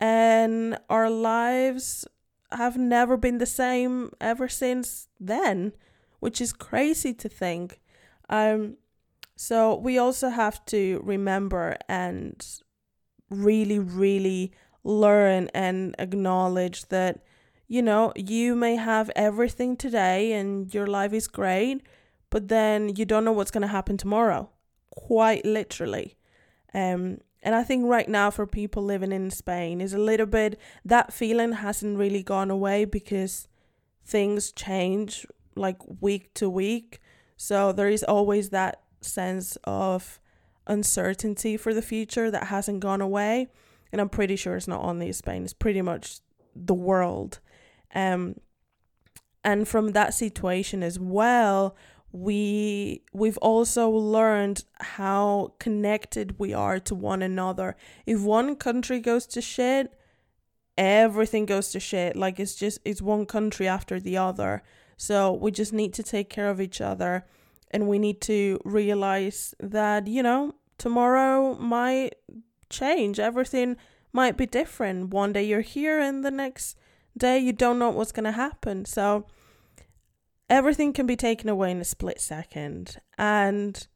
and 0.00 0.78
our 0.88 1.10
lives 1.10 2.06
have 2.52 2.76
never 2.76 3.16
been 3.16 3.38
the 3.38 3.46
same 3.46 4.10
ever 4.20 4.48
since 4.48 5.08
then, 5.18 5.72
which 6.20 6.40
is 6.40 6.52
crazy 6.52 7.12
to 7.14 7.28
think. 7.28 7.80
Um, 8.28 8.76
so 9.36 9.74
we 9.74 9.98
also 9.98 10.28
have 10.30 10.64
to 10.66 11.00
remember 11.04 11.76
and 11.88 12.44
really, 13.30 13.78
really 13.78 14.52
learn 14.84 15.48
and 15.54 15.94
acknowledge 15.98 16.88
that, 16.88 17.22
you 17.66 17.82
know, 17.82 18.12
you 18.16 18.54
may 18.54 18.76
have 18.76 19.10
everything 19.14 19.76
today 19.76 20.32
and 20.32 20.72
your 20.72 20.86
life 20.86 21.12
is 21.12 21.28
great, 21.28 21.82
but 22.30 22.48
then 22.48 22.94
you 22.96 23.04
don't 23.04 23.24
know 23.24 23.32
what's 23.32 23.50
going 23.50 23.62
to 23.62 23.68
happen 23.68 23.96
tomorrow, 23.96 24.50
quite 24.90 25.44
literally. 25.44 26.17
Um, 26.74 27.18
and 27.42 27.54
I 27.54 27.62
think 27.62 27.86
right 27.86 28.08
now 28.08 28.30
for 28.30 28.46
people 28.46 28.82
living 28.82 29.12
in 29.12 29.30
Spain 29.30 29.80
is 29.80 29.92
a 29.92 29.98
little 29.98 30.26
bit 30.26 30.58
that 30.84 31.12
feeling 31.12 31.52
hasn't 31.52 31.98
really 31.98 32.22
gone 32.22 32.50
away 32.50 32.84
because 32.84 33.48
things 34.04 34.52
change 34.52 35.26
like 35.54 35.76
week 36.00 36.34
to 36.34 36.50
week. 36.50 37.00
So 37.36 37.72
there 37.72 37.88
is 37.88 38.02
always 38.02 38.50
that 38.50 38.82
sense 39.00 39.56
of 39.64 40.20
uncertainty 40.66 41.56
for 41.56 41.72
the 41.72 41.82
future 41.82 42.30
that 42.30 42.48
hasn't 42.48 42.80
gone 42.80 43.00
away. 43.00 43.48
And 43.92 44.00
I'm 44.00 44.08
pretty 44.08 44.36
sure 44.36 44.56
it's 44.56 44.68
not 44.68 44.84
only 44.84 45.12
Spain, 45.12 45.44
it's 45.44 45.52
pretty 45.52 45.82
much 45.82 46.18
the 46.54 46.74
world. 46.74 47.38
Um 47.94 48.36
and 49.44 49.66
from 49.66 49.92
that 49.92 50.12
situation 50.12 50.82
as 50.82 50.98
well, 50.98 51.76
we 52.12 53.02
we've 53.12 53.38
also 53.38 53.90
learned 53.90 54.64
how 54.80 55.54
connected 55.58 56.38
we 56.38 56.54
are 56.54 56.78
to 56.80 56.94
one 56.94 57.22
another. 57.22 57.76
If 58.06 58.20
one 58.22 58.56
country 58.56 59.00
goes 59.00 59.26
to 59.26 59.42
shit, 59.42 59.92
everything 60.76 61.44
goes 61.44 61.70
to 61.72 61.80
shit. 61.80 62.16
Like 62.16 62.40
it's 62.40 62.54
just 62.54 62.78
it's 62.84 63.02
one 63.02 63.26
country 63.26 63.68
after 63.68 64.00
the 64.00 64.16
other. 64.16 64.62
So 64.96 65.32
we 65.32 65.50
just 65.50 65.72
need 65.72 65.92
to 65.94 66.02
take 66.02 66.28
care 66.30 66.50
of 66.50 66.60
each 66.60 66.80
other 66.80 67.26
and 67.70 67.86
we 67.86 67.98
need 67.98 68.20
to 68.22 68.58
realize 68.64 69.54
that, 69.60 70.06
you 70.06 70.22
know, 70.22 70.54
tomorrow 70.78 71.54
might 71.56 72.14
change. 72.70 73.20
Everything 73.20 73.76
might 74.12 74.36
be 74.36 74.46
different. 74.46 75.10
One 75.10 75.32
day 75.32 75.44
you're 75.44 75.60
here 75.60 76.00
and 76.00 76.24
the 76.24 76.30
next 76.30 76.76
day 77.16 77.38
you 77.38 77.52
don't 77.52 77.78
know 77.78 77.90
what's 77.90 78.12
going 78.12 78.24
to 78.24 78.32
happen. 78.32 78.84
So 78.86 79.26
everything 80.48 80.92
can 80.92 81.06
be 81.06 81.16
taken 81.16 81.48
away 81.48 81.70
in 81.70 81.80
a 81.80 81.84
split 81.84 82.20
second. 82.20 82.98
And 83.16 83.86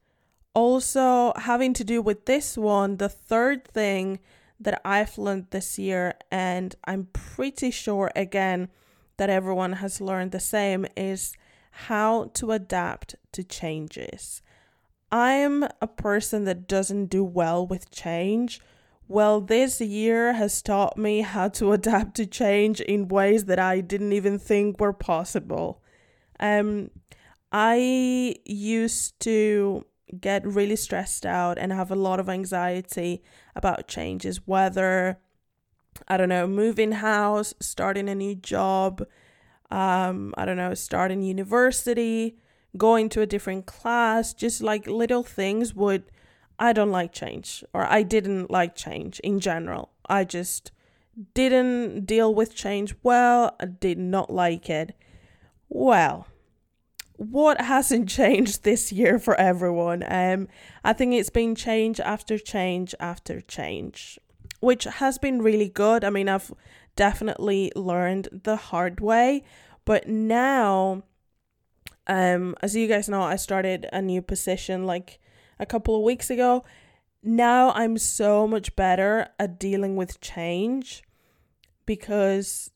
also, 0.55 1.33
having 1.37 1.73
to 1.75 1.85
do 1.85 2.03
with 2.03 2.27
this 2.27 2.59
one, 2.59 2.99
the 2.99 3.09
third 3.09 3.67
thing 3.67 4.19
that 4.61 4.81
I've 4.85 5.19
learned 5.19 5.47
this 5.51 5.79
year, 5.79 6.15
and 6.31 6.75
I'm 6.85 7.09
pretty 7.13 7.71
sure 7.71 8.11
again 8.15 8.69
that 9.17 9.31
everyone 9.31 9.75
has 9.75 10.01
learned 10.01 10.33
the 10.33 10.41
same, 10.41 10.87
is 10.97 11.37
how 11.73 12.31
to 12.35 12.53
adapt 12.53 13.17
to 13.33 13.43
changes. 13.43 14.43
I'm 15.11 15.65
a 15.81 15.87
person 15.87 16.45
that 16.45 16.69
doesn't 16.69 17.07
do 17.07 17.25
well 17.25 17.67
with 17.67 17.91
change. 17.91 18.61
Well, 19.09 19.41
this 19.41 19.81
year 19.81 20.35
has 20.35 20.63
taught 20.63 20.97
me 20.97 21.23
how 21.23 21.49
to 21.49 21.73
adapt 21.73 22.15
to 22.17 22.27
change 22.27 22.81
in 22.81 23.09
ways 23.09 23.47
that 23.47 23.59
I 23.59 23.81
didn't 23.81 24.13
even 24.13 24.39
think 24.39 24.81
were 24.81 24.93
possible. 24.93 25.82
Um, 26.43 26.91
I 27.53 28.37
used 28.45 29.19
to 29.21 29.87
get 30.21 30.47
really 30.47 30.77
stressed 30.77 31.25
out 31.25 31.57
and 31.57 31.73
have 31.73 31.91
a 31.91 31.97
lot 31.97 32.21
of 32.21 32.29
anxiety 32.29 33.23
about 33.55 33.89
changes, 33.89 34.47
whether 34.47 35.19
I 36.09 36.17
don't 36.17 36.29
know, 36.29 36.47
moving 36.47 36.93
house, 36.93 37.55
starting 37.61 38.09
a 38.09 38.15
new 38.15 38.35
job, 38.35 39.07
um, 39.71 40.35
I 40.37 40.45
don't 40.45 40.57
know, 40.57 40.75
starting 40.75 41.23
university, 41.23 42.37
going 42.77 43.09
to 43.11 43.21
a 43.21 43.27
different 43.27 43.67
class, 43.67 44.35
just 44.35 44.63
like 44.63 44.87
little 44.87 45.23
things 45.23 45.75
would 45.75 46.05
I 46.59 46.73
don't 46.73 46.91
like 46.91 47.13
change 47.13 47.65
or 47.73 47.85
I 47.85 48.03
didn't 48.03 48.51
like 48.51 48.75
change 48.75 49.21
in 49.21 49.39
general. 49.41 49.91
I 50.07 50.25
just 50.25 50.73
didn't 51.35 52.07
deal 52.07 52.35
with 52.35 52.55
change 52.55 52.95
well, 53.03 53.55
I 53.61 53.67
did 53.67 53.99
not 53.99 54.33
like 54.33 54.69
it. 54.69 54.97
Well, 55.69 56.27
what 57.17 57.61
hasn't 57.61 58.09
changed 58.09 58.65
this 58.65 58.93
year 58.93 59.19
for 59.19 59.35
everyone? 59.35 60.05
Um, 60.07 60.49
I 60.85 60.93
think 60.93 61.15
it's 61.15 61.31
been 61.31 61.55
change 61.55 62.01
after 62.01 62.39
change 62.39 62.95
after 62.99 63.41
change, 63.41 64.19
which 64.61 64.85
has 64.85 65.19
been 65.19 65.43
really 65.43 65.69
good. 65.69 66.05
I 66.05 66.11
mean, 66.11 66.29
I've 66.29 66.53
definitely 66.97 67.73
learned 67.75 68.29
the 68.45 68.57
hard 68.57 69.01
way, 69.01 69.45
but 69.85 70.09
now, 70.09 71.05
um, 72.07 72.55
as 72.63 72.77
you 72.77 72.89
guys 72.89 73.09
know, 73.09 73.23
I 73.23 73.37
started 73.37 73.89
a 73.93 74.03
new 74.03 74.23
position 74.23 74.87
like 74.87 75.21
a 75.59 75.67
couple 75.67 75.97
of 75.97 76.03
weeks 76.03 76.31
ago. 76.31 76.65
Now 77.23 77.71
I'm 77.71 77.99
so 77.99 78.49
much 78.49 78.75
better 78.75 79.29
at 79.39 79.61
dealing 79.61 79.95
with 79.95 80.21
change 80.21 81.05
because 81.87 82.71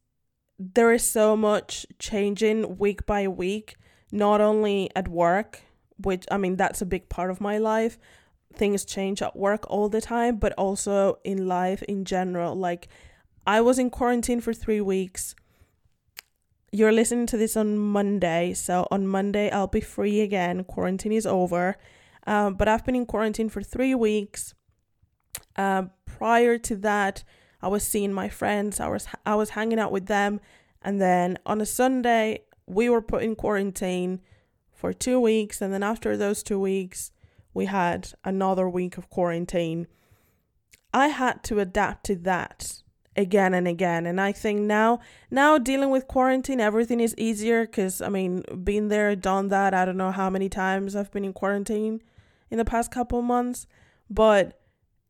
there 0.58 0.92
is 0.92 1.04
so 1.04 1.36
much 1.36 1.84
changing 1.98 2.78
week 2.78 3.04
by 3.06 3.26
week 3.26 3.76
not 4.12 4.40
only 4.40 4.90
at 4.94 5.08
work, 5.08 5.60
which 5.98 6.24
I 6.30 6.36
mean, 6.36 6.56
that's 6.56 6.82
a 6.82 6.86
big 6.86 7.08
part 7.08 7.30
of 7.30 7.40
my 7.40 7.58
life. 7.58 7.98
Things 8.54 8.84
change 8.84 9.22
at 9.22 9.36
work 9.36 9.64
all 9.68 9.88
the 9.88 10.00
time, 10.00 10.36
but 10.36 10.52
also 10.54 11.18
in 11.24 11.46
life 11.46 11.82
in 11.82 12.04
general. 12.04 12.54
Like, 12.54 12.88
I 13.46 13.60
was 13.60 13.78
in 13.78 13.90
quarantine 13.90 14.40
for 14.40 14.52
three 14.52 14.80
weeks. 14.80 15.34
You're 16.72 16.92
listening 16.92 17.26
to 17.26 17.36
this 17.36 17.56
on 17.56 17.78
Monday, 17.78 18.52
so 18.54 18.86
on 18.90 19.06
Monday 19.06 19.50
I'll 19.50 19.66
be 19.66 19.80
free 19.80 20.20
again. 20.20 20.64
Quarantine 20.64 21.12
is 21.12 21.26
over. 21.26 21.76
Um, 22.26 22.54
but 22.54 22.66
I've 22.66 22.84
been 22.84 22.96
in 22.96 23.06
quarantine 23.06 23.48
for 23.48 23.62
three 23.62 23.94
weeks. 23.94 24.54
Uh, 25.54 25.84
prior 26.06 26.58
to 26.58 26.76
that, 26.76 27.22
I 27.62 27.68
was 27.68 27.86
seeing 27.86 28.12
my 28.12 28.28
friends. 28.28 28.80
I 28.80 28.88
was 28.88 29.06
I 29.24 29.34
was 29.36 29.50
hanging 29.50 29.78
out 29.78 29.92
with 29.92 30.06
them, 30.06 30.40
and 30.82 31.00
then 31.00 31.38
on 31.46 31.60
a 31.60 31.66
Sunday, 31.66 32.42
we 32.66 32.88
were 32.88 33.02
put 33.02 33.22
in 33.22 33.36
quarantine 33.36 34.20
for 34.72 34.92
two 34.92 35.18
weeks, 35.20 35.60
and 35.62 35.72
then 35.72 35.82
after 35.82 36.16
those 36.16 36.42
two 36.42 36.60
weeks, 36.60 37.10
we 37.54 37.66
had 37.66 38.12
another 38.24 38.68
week 38.68 38.98
of 38.98 39.08
quarantine. 39.08 39.86
I 40.92 41.08
had 41.08 41.42
to 41.44 41.60
adapt 41.60 42.04
to 42.06 42.16
that. 42.16 42.82
again 43.16 43.54
and 43.54 43.66
again. 43.66 44.06
And 44.06 44.20
I 44.20 44.32
think 44.32 44.60
now, 44.60 45.00
now 45.30 45.58
dealing 45.58 45.90
with 45.90 46.06
quarantine, 46.06 46.60
everything 46.60 47.00
is 47.00 47.14
easier 47.16 47.64
because 47.64 48.02
I 48.02 48.08
mean, 48.08 48.42
been 48.62 48.88
there, 48.88 49.16
done 49.16 49.48
that. 49.48 49.74
I 49.74 49.84
don't 49.84 49.96
know 49.96 50.12
how 50.12 50.30
many 50.30 50.48
times 50.48 50.94
I've 50.94 51.10
been 51.10 51.24
in 51.24 51.32
quarantine 51.32 52.02
in 52.50 52.58
the 52.58 52.64
past 52.64 52.90
couple 52.90 53.22
months, 53.22 53.66
but 54.10 54.60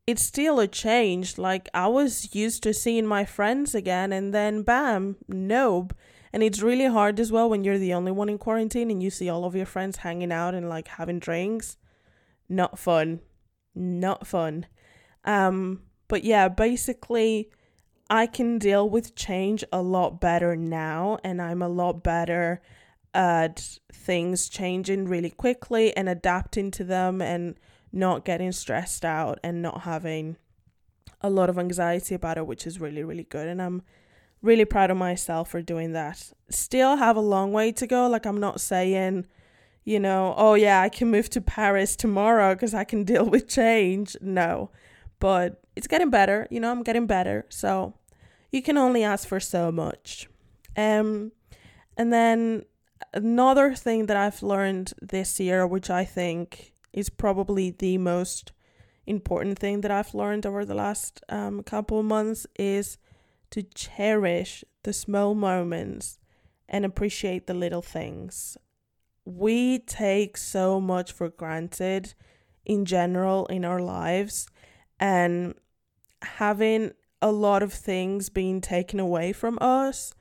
it's 0.05 0.23
still 0.23 0.59
a 0.59 0.67
change. 0.67 1.37
Like 1.37 1.69
I 1.73 1.87
was 1.87 2.33
used 2.33 2.63
to 2.63 2.73
seeing 2.73 3.05
my 3.05 3.25
friends 3.25 3.75
again, 3.75 4.13
and 4.13 4.33
then 4.33 4.63
bam, 4.63 5.17
nope. 5.27 5.93
And 6.37 6.43
it's 6.43 6.61
really 6.61 6.85
hard 6.85 7.19
as 7.19 7.31
well 7.31 7.49
when 7.49 7.63
you're 7.63 7.79
the 7.79 7.95
only 7.95 8.11
one 8.11 8.29
in 8.29 8.37
quarantine 8.37 8.91
and 8.91 9.01
you 9.01 9.09
see 9.09 9.27
all 9.27 9.43
of 9.43 9.55
your 9.55 9.65
friends 9.65 9.97
hanging 9.97 10.31
out 10.31 10.53
and 10.53 10.69
like 10.69 10.87
having 10.87 11.17
drinks. 11.17 11.77
Not 12.47 12.77
fun. 12.77 13.21
Not 13.73 14.27
fun. 14.27 14.67
Um, 15.25 15.81
but 16.07 16.23
yeah, 16.23 16.47
basically 16.47 17.49
I 18.07 18.27
can 18.27 18.59
deal 18.59 18.87
with 18.87 19.15
change 19.15 19.63
a 19.73 19.81
lot 19.81 20.21
better 20.21 20.55
now, 20.55 21.17
and 21.23 21.41
I'm 21.41 21.63
a 21.63 21.67
lot 21.67 22.03
better 22.03 22.61
at 23.15 23.79
things 23.91 24.47
changing 24.47 25.07
really 25.07 25.31
quickly 25.31 25.97
and 25.97 26.07
adapting 26.07 26.69
to 26.69 26.83
them 26.83 27.19
and 27.19 27.55
not 27.91 28.25
getting 28.25 28.51
stressed 28.51 29.03
out 29.03 29.39
and 29.43 29.63
not 29.63 29.81
having 29.81 30.37
a 31.19 31.31
lot 31.31 31.49
of 31.49 31.57
anxiety 31.57 32.13
about 32.13 32.37
it, 32.37 32.45
which 32.45 32.67
is 32.67 32.79
really, 32.79 33.03
really 33.03 33.23
good. 33.23 33.47
And 33.47 33.59
I'm 33.59 33.81
really 34.41 34.65
proud 34.65 34.91
of 34.91 34.97
myself 34.97 35.49
for 35.49 35.61
doing 35.61 35.93
that. 35.93 36.31
Still 36.49 36.97
have 36.97 37.15
a 37.15 37.21
long 37.21 37.51
way 37.51 37.71
to 37.73 37.87
go. 37.87 38.07
Like, 38.07 38.25
I'm 38.25 38.39
not 38.39 38.61
saying, 38.61 39.25
you 39.83 39.99
know, 39.99 40.33
oh, 40.37 40.53
yeah, 40.53 40.81
I 40.81 40.89
can 40.89 41.09
move 41.09 41.29
to 41.31 41.41
Paris 41.41 41.95
tomorrow 41.95 42.53
because 42.53 42.73
I 42.73 42.83
can 42.83 43.03
deal 43.03 43.25
with 43.25 43.47
change. 43.47 44.15
No, 44.21 44.69
but 45.19 45.61
it's 45.75 45.87
getting 45.87 46.09
better. 46.09 46.47
You 46.49 46.59
know, 46.59 46.71
I'm 46.71 46.83
getting 46.83 47.07
better. 47.07 47.45
So 47.49 47.93
you 48.51 48.61
can 48.61 48.77
only 48.77 49.03
ask 49.03 49.27
for 49.27 49.39
so 49.39 49.71
much. 49.71 50.27
Um, 50.75 51.31
and 51.97 52.13
then 52.13 52.65
another 53.13 53.73
thing 53.75 54.05
that 54.05 54.17
I've 54.17 54.43
learned 54.43 54.93
this 55.01 55.39
year, 55.39 55.65
which 55.65 55.89
I 55.89 56.05
think 56.05 56.73
is 56.93 57.09
probably 57.09 57.71
the 57.71 57.97
most 57.97 58.51
important 59.05 59.57
thing 59.57 59.81
that 59.81 59.91
I've 59.91 60.13
learned 60.13 60.45
over 60.45 60.65
the 60.65 60.75
last 60.75 61.21
um, 61.29 61.63
couple 61.63 62.01
months, 62.03 62.45
is 62.59 62.97
to 63.51 63.63
cherish 63.63 64.63
the 64.83 64.93
small 64.93 65.35
moments 65.35 66.19
and 66.69 66.85
appreciate 66.85 67.47
the 67.47 67.53
little 67.53 67.81
things. 67.81 68.57
We 69.25 69.79
take 69.79 70.37
so 70.37 70.79
much 70.79 71.11
for 71.11 71.29
granted 71.29 72.13
in 72.65 72.85
general 72.85 73.45
in 73.47 73.63
our 73.65 73.81
lives 73.81 74.47
and 74.99 75.53
having 76.21 76.91
a 77.21 77.31
lot 77.31 77.63
of 77.63 77.73
things 77.73 78.29
being 78.29 78.61
taken 78.61 78.99
away 78.99 79.33
from 79.33 79.57
us 79.59 80.13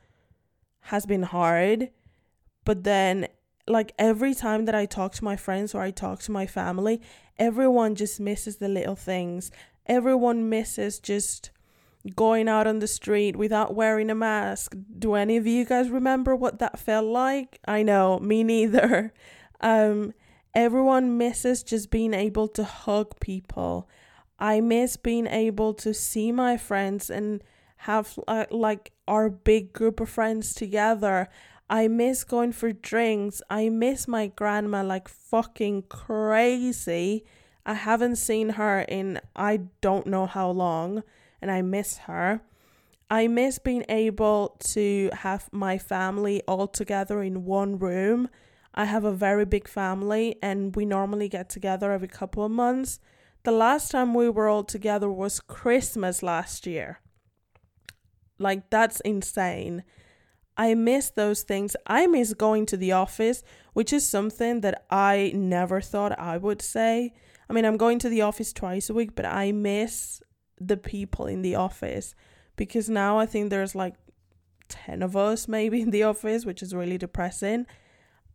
has 0.81 1.07
been 1.07 1.25
hard. 1.25 1.91
But 2.65 2.85
then, 2.85 3.29
like, 3.67 3.93
every 3.99 4.35
time 4.35 4.65
that 4.65 4.75
I 4.75 4.87
talk 4.87 5.13
to 5.15 5.25
my 5.25 5.37
friends 5.37 5.75
or 5.75 5.83
I 5.83 5.91
talk 5.91 6.21
to 6.21 6.33
my 6.33 6.47
family, 6.47 7.01
everyone 7.39 7.95
just 7.95 8.21
misses 8.21 8.57
the 8.57 8.69
little 8.69 8.97
things. 8.97 9.51
Everyone 9.87 10.49
misses 10.49 10.99
just 10.99 11.51
going 12.15 12.49
out 12.49 12.67
on 12.67 12.79
the 12.79 12.87
street 12.87 13.37
without 13.37 13.75
wearing 13.75 14.11
a 14.11 14.15
mask. 14.15 14.77
Do 14.99 15.15
any 15.15 15.37
of 15.37 15.47
you 15.47 15.65
guys 15.65 15.91
remember 15.91 16.37
what 16.37 16.59
that 16.59 16.79
felt 16.79 17.07
like? 17.07 17.59
I 17.67 17.83
know, 17.83 18.19
me 18.19 18.45
neither. 18.45 19.13
Um, 19.59 20.13
everyone 20.55 21.17
misses 21.17 21.63
just 21.63 21.91
being 21.91 22.13
able 22.13 22.47
to 22.49 22.63
hug 22.63 23.19
people 23.21 23.89
I 24.39 24.61
miss 24.61 24.97
being 24.97 25.27
able 25.27 25.75
to 25.75 25.95
see 25.95 26.31
my 26.31 26.57
friends 26.57 27.09
and 27.09 27.43
have 27.79 28.19
uh, 28.29 28.47
like 28.51 28.93
our 29.09 29.31
big 29.31 29.73
group 29.73 30.01
of 30.01 30.09
friends 30.09 30.55
together. 30.55 31.29
I 31.69 31.89
miss 31.89 32.23
going 32.25 32.53
for 32.53 32.73
drinks. 32.73 33.41
I 33.51 33.69
miss 33.71 34.07
my 34.07 34.29
grandma 34.29 34.83
like 34.83 35.09
fucking 35.09 35.85
crazy. 35.89 37.25
I 37.65 37.75
haven't 37.75 38.17
seen 38.17 38.51
her 38.51 38.83
in 38.83 39.21
I 39.35 39.61
don't 39.81 40.07
know 40.07 40.27
how 40.27 40.51
long 40.51 41.03
and 41.47 41.55
I 41.55 41.63
miss 41.63 41.99
her. 41.99 42.41
I 43.09 43.29
miss 43.29 43.61
being 43.61 43.85
able 43.89 44.57
to 44.71 45.11
have 45.13 45.49
my 45.53 45.79
family 45.79 46.43
all 46.49 46.67
together 46.67 47.23
in 47.23 47.45
one 47.45 47.79
room. 47.79 48.29
I 48.75 48.87
have 48.87 49.05
a 49.05 49.13
very 49.13 49.45
big 49.45 49.69
family 49.69 50.35
and 50.43 50.75
we 50.75 50.85
normally 50.85 51.29
get 51.29 51.49
together 51.49 51.93
every 51.93 52.09
couple 52.09 52.45
of 52.45 52.51
months. 52.51 52.99
The 53.45 53.53
last 53.53 53.93
time 53.93 54.13
we 54.13 54.29
were 54.29 54.49
all 54.49 54.65
together 54.65 55.09
was 55.09 55.39
Christmas 55.39 56.21
last 56.21 56.67
year. 56.67 56.99
Like, 58.41 58.69
that's 58.69 58.99
insane. 59.01 59.85
I 60.57 60.75
miss 60.75 61.11
those 61.11 61.43
things. 61.43 61.77
I 61.87 62.09
miss 62.09 62.35
going 62.35 62.67
to 62.67 62.77
the 62.77 62.91
office, 62.91 63.45
which 63.73 63.93
is 63.93 64.09
something 64.09 64.63
that 64.63 64.85
I 64.91 65.31
never 65.33 65.81
thought 65.81 66.19
I 66.19 66.39
would 66.39 66.61
say. 66.61 67.15
I 67.49 67.53
mean, 67.53 67.65
I'm 67.65 67.77
going 67.77 68.01
to 68.01 68.09
the 68.09 68.23
office 68.23 68.53
twice 68.53 68.91
a 68.91 68.95
week, 68.95 69.15
but 69.15 69.27
I 69.27 69.53
miss 69.53 70.23
the 70.61 70.77
people 70.77 71.27
in 71.27 71.43
the 71.43 71.55
office 71.55 72.15
because 72.57 72.89
now 72.89 73.19
I 73.19 73.27
think 73.27 73.51
there's 73.51 73.75
like 73.75 73.95
10 74.69 75.03
of 75.03 75.17
us 75.17 75.47
maybe 75.47 75.81
in 75.81 75.91
the 75.91 76.03
office, 76.03 76.45
which 76.45 76.63
is 76.63 76.75
really 76.75 76.99
depressing. 76.99 77.67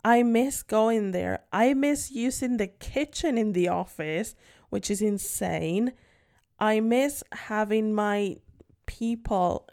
I 0.03 0.23
miss 0.23 0.63
going 0.63 1.11
there. 1.11 1.39
I 1.51 1.73
miss 1.73 2.11
using 2.11 2.57
the 2.57 2.67
kitchen 2.67 3.37
in 3.37 3.53
the 3.53 3.67
office, 3.67 4.35
which 4.69 4.89
is 4.89 5.01
insane. 5.01 5.93
I 6.59 6.79
miss 6.79 7.23
having 7.31 7.93
my 7.93 8.37
people, 8.85 9.67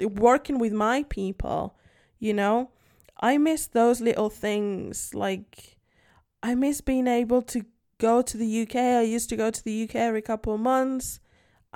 working 0.00 0.58
with 0.58 0.72
my 0.72 1.04
people, 1.04 1.76
you 2.18 2.34
know? 2.34 2.70
I 3.18 3.38
miss 3.38 3.66
those 3.66 4.00
little 4.00 4.30
things. 4.30 5.14
Like, 5.14 5.78
I 6.42 6.54
miss 6.54 6.80
being 6.80 7.06
able 7.06 7.42
to 7.42 7.64
go 7.98 8.22
to 8.22 8.36
the 8.36 8.62
UK. 8.62 8.76
I 8.76 9.02
used 9.02 9.28
to 9.30 9.36
go 9.36 9.50
to 9.50 9.64
the 9.64 9.84
UK 9.84 9.96
every 9.96 10.22
couple 10.22 10.54
of 10.54 10.60
months. 10.60 11.18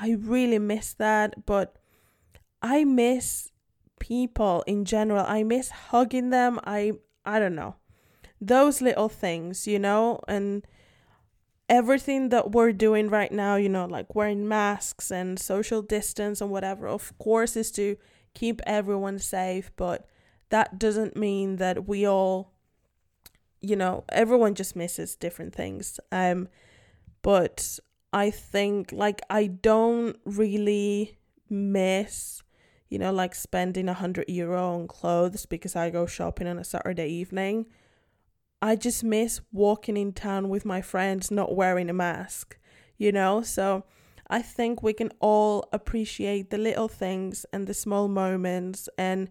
I 0.00 0.12
really 0.12 0.58
miss 0.58 0.94
that, 0.94 1.44
but 1.44 1.76
I 2.62 2.84
miss 2.84 3.50
people 3.98 4.64
in 4.66 4.86
general. 4.86 5.24
I 5.26 5.42
miss 5.42 5.68
hugging 5.70 6.30
them. 6.30 6.58
I 6.64 6.92
I 7.24 7.38
don't 7.38 7.54
know. 7.54 7.76
Those 8.40 8.80
little 8.80 9.10
things, 9.10 9.66
you 9.66 9.78
know, 9.78 10.20
and 10.26 10.66
everything 11.68 12.30
that 12.30 12.52
we're 12.52 12.72
doing 12.72 13.10
right 13.10 13.30
now, 13.30 13.56
you 13.56 13.68
know, 13.68 13.84
like 13.84 14.14
wearing 14.14 14.48
masks 14.48 15.10
and 15.10 15.38
social 15.38 15.82
distance 15.82 16.40
and 16.40 16.50
whatever, 16.50 16.88
of 16.88 17.16
course, 17.18 17.54
is 17.54 17.70
to 17.72 17.96
keep 18.32 18.62
everyone 18.66 19.18
safe, 19.18 19.70
but 19.76 20.06
that 20.48 20.78
doesn't 20.78 21.14
mean 21.14 21.56
that 21.56 21.86
we 21.86 22.06
all, 22.06 22.52
you 23.60 23.76
know, 23.76 24.04
everyone 24.08 24.54
just 24.54 24.74
misses 24.74 25.14
different 25.14 25.54
things. 25.54 26.00
Um, 26.10 26.48
but 27.20 27.78
I 28.12 28.30
think 28.30 28.92
like 28.92 29.20
I 29.30 29.46
don't 29.46 30.16
really 30.24 31.18
miss, 31.48 32.42
you 32.88 32.98
know, 32.98 33.12
like 33.12 33.34
spending 33.34 33.88
a 33.88 33.94
hundred 33.94 34.28
euro 34.28 34.74
on 34.74 34.88
clothes 34.88 35.46
because 35.46 35.76
I 35.76 35.90
go 35.90 36.06
shopping 36.06 36.46
on 36.46 36.58
a 36.58 36.64
Saturday 36.64 37.08
evening. 37.08 37.66
I 38.62 38.76
just 38.76 39.02
miss 39.04 39.40
walking 39.52 39.96
in 39.96 40.12
town 40.12 40.48
with 40.48 40.64
my 40.64 40.82
friends 40.82 41.30
not 41.30 41.54
wearing 41.54 41.88
a 41.88 41.94
mask, 41.94 42.58
you 42.98 43.12
know? 43.12 43.42
So 43.42 43.84
I 44.28 44.42
think 44.42 44.82
we 44.82 44.92
can 44.92 45.10
all 45.20 45.68
appreciate 45.72 46.50
the 46.50 46.58
little 46.58 46.88
things 46.88 47.46
and 47.52 47.66
the 47.66 47.74
small 47.74 48.06
moments 48.06 48.88
and 48.98 49.30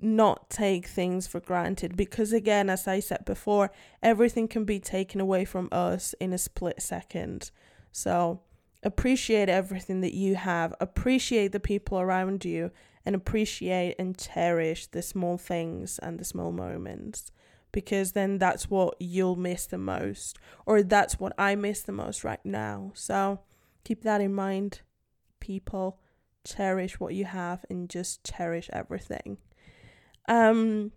not 0.00 0.50
take 0.50 0.86
things 0.86 1.26
for 1.26 1.40
granted 1.40 1.96
because 1.96 2.32
again 2.32 2.68
as 2.68 2.86
i 2.86 3.00
said 3.00 3.24
before 3.24 3.70
everything 4.02 4.46
can 4.46 4.64
be 4.64 4.78
taken 4.78 5.20
away 5.20 5.44
from 5.44 5.68
us 5.72 6.14
in 6.20 6.32
a 6.32 6.38
split 6.38 6.82
second 6.82 7.50
so 7.92 8.40
appreciate 8.82 9.48
everything 9.48 10.02
that 10.02 10.14
you 10.14 10.34
have 10.34 10.74
appreciate 10.80 11.52
the 11.52 11.60
people 11.60 11.98
around 11.98 12.44
you 12.44 12.70
and 13.06 13.14
appreciate 13.14 13.94
and 13.98 14.18
cherish 14.18 14.86
the 14.88 15.00
small 15.00 15.38
things 15.38 15.98
and 16.00 16.18
the 16.18 16.24
small 16.24 16.52
moments 16.52 17.32
because 17.76 18.12
then 18.12 18.38
that's 18.38 18.70
what 18.70 18.94
you'll 18.98 19.36
miss 19.36 19.66
the 19.66 19.76
most, 19.76 20.38
or 20.64 20.82
that's 20.82 21.20
what 21.20 21.34
I 21.36 21.54
miss 21.56 21.82
the 21.82 21.92
most 21.92 22.24
right 22.24 22.40
now. 22.42 22.92
So 22.94 23.40
keep 23.84 24.02
that 24.02 24.22
in 24.22 24.34
mind, 24.34 24.80
people. 25.40 26.00
Cherish 26.42 26.98
what 26.98 27.12
you 27.12 27.26
have 27.26 27.66
and 27.68 27.90
just 27.90 28.24
cherish 28.24 28.70
everything. 28.72 29.36
Um, 30.28 30.92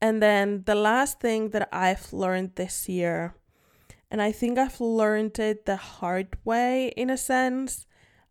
and 0.00 0.22
then 0.22 0.62
the 0.66 0.74
last 0.74 1.20
thing 1.20 1.50
that 1.50 1.68
I've 1.72 2.12
learned 2.12 2.52
this 2.56 2.88
year, 2.88 3.34
and 4.10 4.22
I 4.22 4.32
think 4.32 4.58
I've 4.58 4.80
learned 4.80 5.38
it 5.38 5.66
the 5.66 5.76
hard 5.76 6.36
way 6.44 6.88
in 6.96 7.10
a 7.10 7.16
sense, 7.16 7.86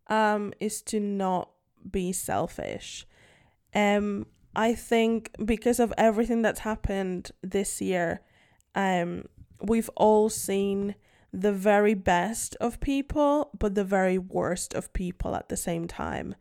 um, 0.07 0.53
is 0.59 0.81
to 0.83 0.99
not 0.99 1.49
be 1.89 2.11
selfish. 2.11 3.05
Um, 3.73 4.27
I 4.55 4.73
think 4.73 5.31
because 5.43 5.79
of 5.79 5.93
everything 5.97 6.41
that's 6.41 6.61
happened 6.61 7.31
this 7.41 7.81
year, 7.81 8.21
um, 8.73 9.25
we've 9.61 9.89
all 9.95 10.29
seen 10.29 10.95
the 11.33 11.51
very 11.51 11.93
best 11.93 12.55
of 12.61 12.79
people, 12.79 13.49
but 13.59 13.75
the 13.75 13.83
very 13.83 14.17
worst 14.17 14.73
of 14.73 14.93
people 14.93 15.35
at 15.35 15.49
the 15.49 15.57
same 15.57 15.87
time. 15.87 16.35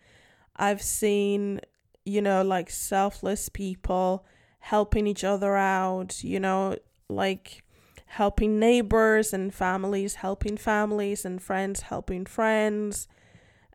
I've 0.54 0.82
seen, 0.82 1.60
you 2.04 2.20
know, 2.20 2.42
like 2.42 2.70
selfless 2.70 3.48
people 3.48 4.24
helping 4.58 5.06
each 5.06 5.24
other 5.24 5.56
out, 5.56 6.22
you 6.24 6.40
know, 6.40 6.76
like 7.08 7.62
helping 8.06 8.58
neighbors 8.58 9.32
and 9.32 9.52
families, 9.52 10.16
helping 10.16 10.56
families 10.56 11.24
and 11.24 11.42
friends, 11.42 11.82
helping 11.82 12.24
friends, 12.24 13.08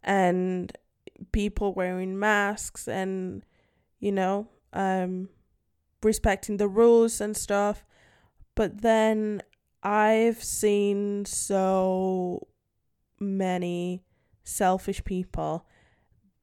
and 0.03 0.71
people 1.31 1.73
wearing 1.73 2.17
masks 2.17 2.87
and, 2.87 3.43
you 3.99 4.11
know, 4.11 4.47
um, 4.73 5.29
respecting 6.01 6.57
the 6.57 6.67
rules 6.67 7.19
and 7.19 7.35
stuff. 7.35 7.83
But 8.55 8.81
then 8.81 9.41
I've 9.83 10.43
seen 10.43 11.25
so 11.25 12.47
many 13.19 14.03
selfish 14.43 15.03
people 15.03 15.65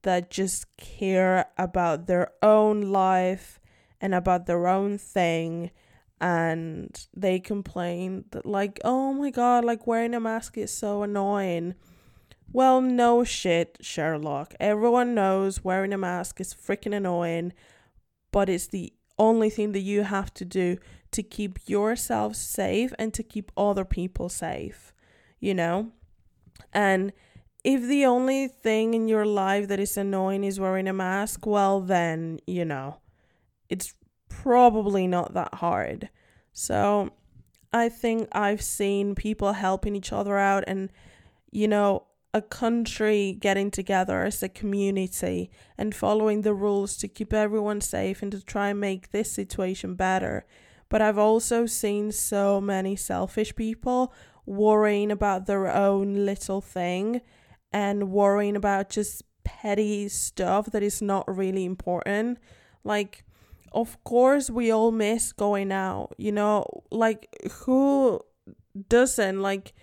that 0.07 0.31
just 0.31 0.77
care 0.77 1.47
about 1.59 2.07
their 2.07 2.31
own 2.41 2.81
life 2.81 3.59
and 4.01 4.15
about 4.15 4.47
their 4.47 4.69
own 4.69 4.97
thing 4.97 5.73
and 6.21 7.09
they 7.13 7.41
complain 7.41 8.25
that 8.31 8.47
like 8.47 8.79
oh 8.85 9.13
my 9.13 9.31
god 9.31 9.65
like 9.65 9.85
wearing 9.85 10.15
a 10.15 10.21
mask 10.21 10.57
is 10.57 10.73
so 10.73 11.03
annoying. 11.03 11.75
Well 12.53 12.81
no 12.81 13.25
shit 13.25 13.79
sherlock. 13.81 14.55
Everyone 14.61 15.13
knows 15.13 15.65
wearing 15.65 15.93
a 15.93 15.99
mask 15.99 16.41
is 16.41 16.55
freaking 16.55 16.97
annoying 16.97 17.53
but 18.31 18.49
it's 18.49 18.69
the 18.69 18.93
only 19.19 19.51
thing 19.51 19.73
that 19.73 19.81
you 19.81 20.05
have 20.05 20.33
to 20.35 20.45
do 20.45 20.79
to 21.11 21.23
keep 21.25 21.59
yourself 21.67 22.37
safe 22.37 22.93
and 22.97 23.13
to 23.13 23.25
keep 23.25 23.51
other 23.57 23.85
people 23.85 24.29
safe 24.29 24.93
you 25.41 25.55
know? 25.55 25.91
And 26.73 27.13
if 27.67 27.83
the 27.83 28.07
only 28.07 28.47
thing 28.47 28.95
in 28.95 29.09
your 29.09 29.27
life 29.27 29.67
that 29.67 29.81
is 29.81 29.97
annoying 29.97 30.45
is 30.45 30.61
wearing 30.61 30.87
a 30.87 30.93
mask, 30.93 31.45
well, 31.47 31.81
then, 31.81 32.39
you 32.47 32.65
know, 32.65 32.99
it's 33.69 33.93
probably 34.29 35.09
not 35.09 35.35
that 35.35 35.53
hard. 35.55 36.09
So 36.53 37.11
I 37.73 37.89
think 37.89 38.29
I've 38.31 38.63
seen 38.63 39.17
people 39.17 39.55
helping 39.55 39.97
each 39.97 40.13
other 40.13 40.39
out 40.39 40.63
and, 40.69 40.93
you 41.51 41.67
know, 41.67 42.05
a 42.33 42.41
country 42.41 43.37
getting 43.41 43.73
together 43.73 44.23
as 44.23 44.45
a 44.45 44.49
community 44.49 45.51
and 45.77 45.93
following 45.93 46.43
the 46.43 46.55
rules 46.55 46.97
to 46.99 47.09
keep 47.09 47.33
everyone 47.33 47.81
safe 47.81 48.23
and 48.23 48.31
to 48.31 48.45
try 48.45 48.69
and 48.69 48.79
make 48.79 49.11
this 49.11 49.33
situation 49.33 49.97
better. 49.97 50.47
But 50.89 51.03
I've 51.03 51.19
also 51.19 51.67
seen 51.67 52.13
so 52.13 52.61
many 52.61 52.95
selfish 52.95 53.57
people 53.57 54.15
worrying 54.45 55.11
about 55.11 55.47
their 55.47 55.67
own 55.67 56.25
little 56.25 56.61
thing 56.61 57.23
and 57.73 58.11
worrying 58.11 58.57
about 58.57 58.91
just 58.91 59.23
petty 59.45 60.09
stuff 60.09 60.67
that 60.73 60.83
is 60.83 61.01
not 61.01 61.25
really 61.35 61.65
important. 61.65 62.39
Like, 62.85 63.25
of 63.73 64.03
course, 64.05 64.49
we 64.51 64.71
all 64.71 64.93
miss 64.93 65.33
going 65.33 65.73
out, 65.73 66.15
you 66.17 66.33
know, 66.33 66.65
like, 66.91 67.29
who 67.65 68.21
doesn't? 68.89 69.41
Like, 69.41 69.75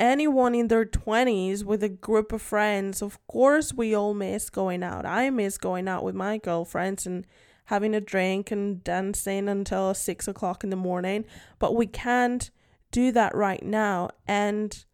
anyone 0.00 0.54
in 0.54 0.68
their 0.68 0.84
20s 0.84 1.64
with 1.64 1.82
a 1.82 1.88
group 1.88 2.32
of 2.32 2.42
friends, 2.42 3.02
of 3.02 3.18
course, 3.26 3.72
we 3.72 3.94
all 3.94 4.14
miss 4.14 4.50
going 4.50 4.82
out. 4.82 5.06
I 5.06 5.30
miss 5.30 5.58
going 5.58 5.88
out 5.88 6.04
with 6.04 6.14
my 6.14 6.38
girlfriends 6.38 7.06
and 7.06 7.26
having 7.66 7.94
a 7.94 8.00
drink 8.00 8.50
and 8.50 8.82
dancing 8.82 9.48
until 9.48 9.92
six 9.92 10.26
o'clock 10.26 10.64
in 10.64 10.70
the 10.70 10.76
morning, 10.76 11.24
but 11.58 11.74
we 11.74 11.86
can't 11.86 12.50
do 12.90 13.12
that 13.12 13.34
right 13.34 13.62
now. 13.62 14.08
And 14.26 14.84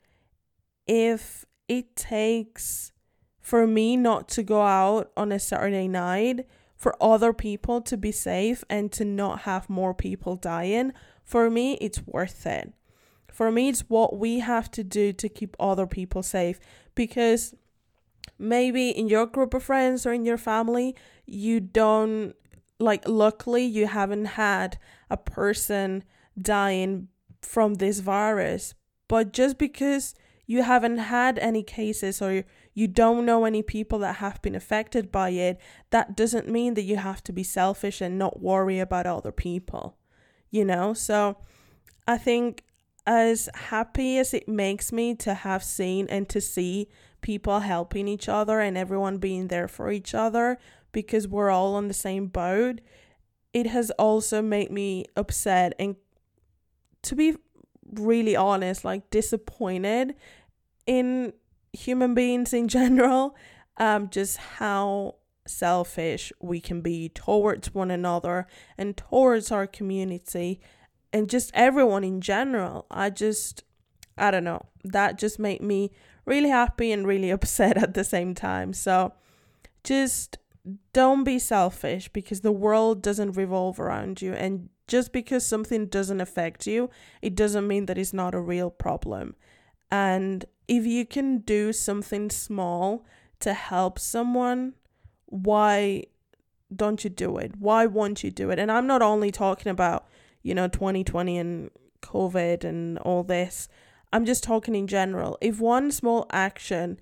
if 0.87 1.45
it 1.69 1.97
takes 1.97 2.93
for 3.41 3.67
me 3.67 3.97
not 3.97 4.29
to 4.29 4.43
go 4.43 4.63
out 4.63 5.11
on 5.17 5.33
a 5.33 5.39
Saturday 5.39 5.89
night 5.89 6.47
for 6.77 7.03
other 7.03 7.33
people 7.33 7.81
to 7.81 7.97
be 7.97 8.13
safe 8.13 8.65
and 8.69 8.91
to 8.93 9.05
not 9.05 9.41
have 9.41 9.71
more 9.71 9.95
people 9.95 10.37
dying, 10.37 10.93
for 11.23 11.49
me, 11.49 11.75
it's 11.81 12.07
worth 12.07 12.47
it. 12.47 12.73
For 13.31 13.51
me, 13.51 13.69
it's 13.69 13.89
what 13.89 14.19
we 14.19 14.41
have 14.41 14.71
to 14.73 14.85
do 14.85 15.13
to 15.13 15.29
keep 15.29 15.57
other 15.59 15.87
people 15.87 16.23
safe 16.23 16.61
because 16.95 17.55
maybe 18.39 18.91
in 18.91 19.09
your 19.09 19.27
group 19.27 19.55
of 19.55 19.63
friends 19.63 20.07
or 20.07 20.13
in 20.13 20.25
your 20.25 20.39
family, 20.39 20.95
you 21.27 21.61
don't 21.61 22.35
like, 22.79 23.09
luckily, 23.09 23.65
you 23.65 23.87
haven't 23.87 24.27
had 24.27 24.79
a 25.09 25.17
person 25.17 26.05
dying 26.41 27.09
from 27.43 27.75
this 27.75 28.01
virus. 28.01 28.75
But 29.09 29.33
just 29.33 29.59
because 29.59 30.15
you 30.47 30.63
haven't 30.63 30.99
had 30.99 31.39
any 31.39 31.63
cases 31.63 32.21
or 32.21 32.45
you 32.75 32.89
don't 32.89 33.25
know 33.25 33.45
any 33.45 33.63
people 33.63 33.99
that 34.01 34.17
have 34.17 34.43
been 34.43 34.55
affected 34.55 35.11
by 35.11 35.31
it, 35.31 35.59
that 35.91 36.17
doesn't 36.17 36.49
mean 36.49 36.75
that 36.75 36.83
you 36.83 36.97
have 36.97 37.23
to 37.25 37.33
be 37.33 37.43
selfish 37.43 38.01
and 38.01 38.19
not 38.19 38.41
worry 38.41 38.79
about 38.79 39.07
other 39.07 39.33
people, 39.33 39.97
you 40.51 40.65
know? 40.65 40.93
So 40.93 41.37
I 42.07 42.19
think 42.19 42.65
as 43.07 43.49
happy 43.55 44.19
as 44.19 44.35
it 44.35 44.49
makes 44.49 44.93
me 44.93 45.15
to 45.15 45.35
have 45.35 45.63
seen 45.63 46.07
and 46.09 46.29
to 46.29 46.41
see 46.41 46.89
people 47.21 47.61
helping 47.61 48.09
each 48.09 48.29
other 48.29 48.61
and 48.61 48.77
everyone 48.77 49.19
being 49.19 49.49
there 49.49 49.69
for 49.69 49.91
each 49.91 50.15
other 50.15 50.59
because 50.93 51.27
we're 51.27 51.51
all 51.51 51.75
on 51.75 51.89
the 51.89 51.95
same 51.95 52.27
boat, 52.27 52.81
it 53.53 53.67
has 53.67 53.91
also 53.93 54.43
made 54.43 54.71
me 54.71 55.05
upset 55.17 55.75
and 55.79 55.97
to 57.03 57.15
be 57.15 57.37
really 57.99 58.37
honest, 58.37 58.85
like 58.85 59.11
disappointed 59.11 60.15
in 60.87 61.33
human 61.73 62.15
beings 62.15 62.53
in 62.53 62.69
general, 62.79 63.37
um, 63.77 64.09
just 64.11 64.37
how 64.37 65.17
selfish 65.47 66.33
we 66.41 66.61
can 66.61 66.81
be 66.81 67.09
towards 67.09 67.75
one 67.75 67.91
another 67.91 68.47
and 68.79 68.97
towards 68.97 69.53
our 69.53 69.67
community 69.67 70.61
and 71.13 71.29
just 71.29 71.51
everyone 71.55 72.03
in 72.03 72.21
general. 72.21 72.87
I 72.91 73.11
just, 73.11 73.63
I 74.17 74.31
don't 74.31 74.45
know, 74.45 74.67
that 74.85 75.19
just 75.19 75.39
made 75.39 75.63
me 75.63 75.91
really 76.25 76.49
happy 76.49 76.93
and 76.93 77.07
really 77.07 77.31
upset 77.39 77.77
at 77.77 77.95
the 77.95 78.05
same 78.05 78.35
time. 78.35 78.73
So 78.73 79.13
just 79.83 80.39
don't 80.93 81.25
be 81.25 81.39
selfish 81.39 82.09
because 82.09 82.41
the 82.41 82.53
world 82.53 83.03
doesn't 83.03 83.33
revolve 83.33 83.79
around 83.79 84.23
you 84.23 84.33
and 84.33 84.71
just 84.87 85.13
because 85.13 85.47
something 85.47 85.87
doesn't 85.87 86.21
affect 86.21 86.67
you, 86.67 86.91
it 87.23 87.35
doesn't 87.35 87.67
mean 87.67 87.87
that 87.87 87.99
it's 87.99 88.13
not 88.13 88.35
a 88.35 88.41
real 88.41 88.71
problem. 88.71 89.35
And 89.91 90.45
if 90.69 90.87
you 90.87 91.07
can 91.07 91.39
do 91.39 91.73
something 91.73 92.31
small 92.31 93.05
to 93.41 93.55
help 93.55 93.99
someone, 93.99 94.75
why 95.27 96.05
don't 96.75 97.05
you 97.05 97.11
do 97.11 97.37
it? 97.39 97.53
Why 97.59 97.87
won't 97.87 98.23
you 98.25 98.31
do 98.31 98.51
it? 98.51 98.59
And 98.59 98.71
I'm 98.71 98.87
not 98.87 99.03
only 99.03 99.31
talking 99.31 99.71
about, 99.71 100.07
you 100.43 100.55
know, 100.55 100.69
2020 100.69 101.39
and 101.39 101.71
COVID 102.03 102.65
and 102.65 102.99
all 102.99 103.23
this. 103.23 103.69
I'm 104.13 104.25
just 104.25 104.45
talking 104.45 104.75
in 104.75 104.87
general. 104.87 105.39
If 105.41 105.61
one 105.61 105.91
small 105.91 106.27
action 106.31 107.01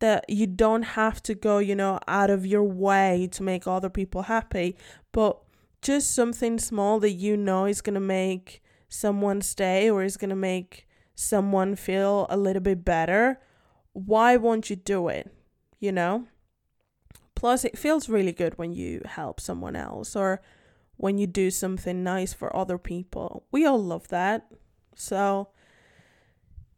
that 0.00 0.24
you 0.28 0.46
don't 0.46 0.82
have 0.82 1.22
to 1.24 1.34
go, 1.34 1.58
you 1.58 1.76
know, 1.76 2.00
out 2.08 2.30
of 2.30 2.46
your 2.46 2.64
way 2.64 3.28
to 3.32 3.42
make 3.42 3.66
other 3.66 3.90
people 3.90 4.22
happy, 4.22 4.76
but 5.12 5.38
just 5.82 6.14
something 6.14 6.58
small 6.58 7.00
that 7.00 7.12
you 7.12 7.36
know 7.36 7.64
is 7.64 7.80
going 7.80 7.94
to 7.94 8.00
make 8.00 8.62
someone 8.88 9.40
stay 9.40 9.88
or 9.90 10.02
is 10.02 10.16
going 10.16 10.30
to 10.30 10.36
make 10.36 10.86
someone 11.14 11.76
feel 11.76 12.26
a 12.28 12.36
little 12.36 12.62
bit 12.62 12.84
better, 12.84 13.40
why 13.92 14.36
won't 14.36 14.70
you 14.70 14.76
do 14.76 15.08
it? 15.08 15.30
You 15.78 15.92
know? 15.92 16.26
Plus, 17.34 17.64
it 17.64 17.78
feels 17.78 18.08
really 18.08 18.32
good 18.32 18.58
when 18.58 18.72
you 18.72 19.02
help 19.04 19.40
someone 19.40 19.76
else 19.76 20.14
or 20.14 20.42
when 20.96 21.16
you 21.16 21.26
do 21.26 21.50
something 21.50 22.04
nice 22.04 22.34
for 22.34 22.54
other 22.54 22.76
people. 22.76 23.46
We 23.50 23.64
all 23.64 23.82
love 23.82 24.08
that. 24.08 24.46
So, 24.94 25.48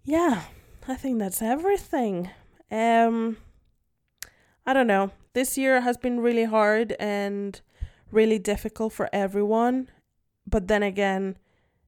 yeah, 0.05 0.43
I 0.87 0.95
think 0.95 1.19
that's 1.19 1.43
everything. 1.43 2.31
Um, 2.71 3.39
I 4.65 4.73
don't 4.73 4.87
know. 4.87 5.11
This 5.33 5.59
year 5.59 5.81
has 5.81 5.97
been 5.97 6.21
really 6.21 6.45
hard 6.45 6.95
and 7.01 7.61
really 8.13 8.39
difficult 8.39 8.93
for 8.93 9.09
everyone. 9.13 9.89
But 10.47 10.69
then 10.69 10.83
again, 10.83 11.39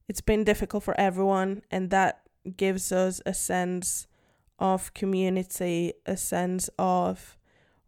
it's 0.09 0.21
been 0.21 0.45
difficult 0.45 0.85
for 0.85 0.99
everyone, 0.99 1.63
and 1.71 1.91
that 1.91 2.23
gives 2.57 2.93
us 2.93 3.21
a 3.25 3.35
sense 3.35 4.07
of 4.59 4.93
community, 4.95 5.93
a 6.07 6.17
sense 6.17 6.69
of 6.79 7.37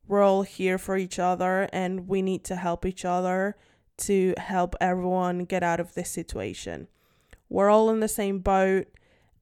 we're 0.07 0.23
all 0.23 0.43
here 0.43 0.79
for 0.79 0.97
each 0.97 1.19
other 1.19 1.69
and 1.73 2.07
we 2.07 2.23
need 2.23 2.45
to 2.45 2.57
help 2.57 2.87
each 2.87 3.05
other 3.05 3.57
to 3.97 4.35
help 4.37 4.77
everyone 4.81 5.45
get 5.45 5.63
out 5.63 5.81
of 5.81 5.95
this 5.95 6.11
situation. 6.11 6.87
We're 7.49 7.71
all 7.71 7.91
in 7.91 8.01
the 8.01 8.09
same 8.09 8.41
boat, 8.41 8.87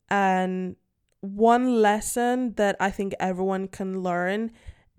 and 0.09 0.77
one 1.21 1.81
lesson 1.81 2.55
that 2.55 2.77
I 2.79 2.91
think 2.91 3.15
everyone 3.19 3.69
can 3.69 4.03
learn 4.03 4.53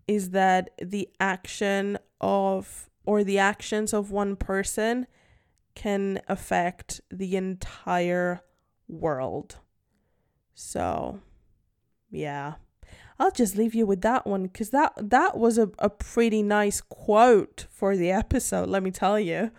is 0.07 0.31
that 0.31 0.71
the 0.81 1.07
action 1.19 1.97
of 2.19 2.89
or 3.05 3.23
the 3.23 3.39
actions 3.39 3.93
of 3.93 4.11
one 4.11 4.35
person 4.35 5.07
can 5.75 6.21
affect 6.27 7.01
the 7.11 7.35
entire 7.35 8.41
world. 8.87 9.57
So, 10.53 11.19
yeah. 12.09 12.55
I'll 13.17 13.31
just 13.31 13.55
leave 13.55 13.73
you 13.73 13.85
with 13.85 14.01
that 14.01 14.27
one 14.27 14.43
because 14.43 14.71
that 14.71 14.93
that 14.97 15.37
was 15.37 15.57
a, 15.57 15.69
a 15.79 15.89
pretty 15.89 16.43
nice 16.43 16.81
quote 16.81 17.65
for 17.69 17.95
the 17.95 18.11
episode, 18.11 18.69
let 18.69 18.83
me 18.83 18.91
tell 18.91 19.19
you. 19.19 19.51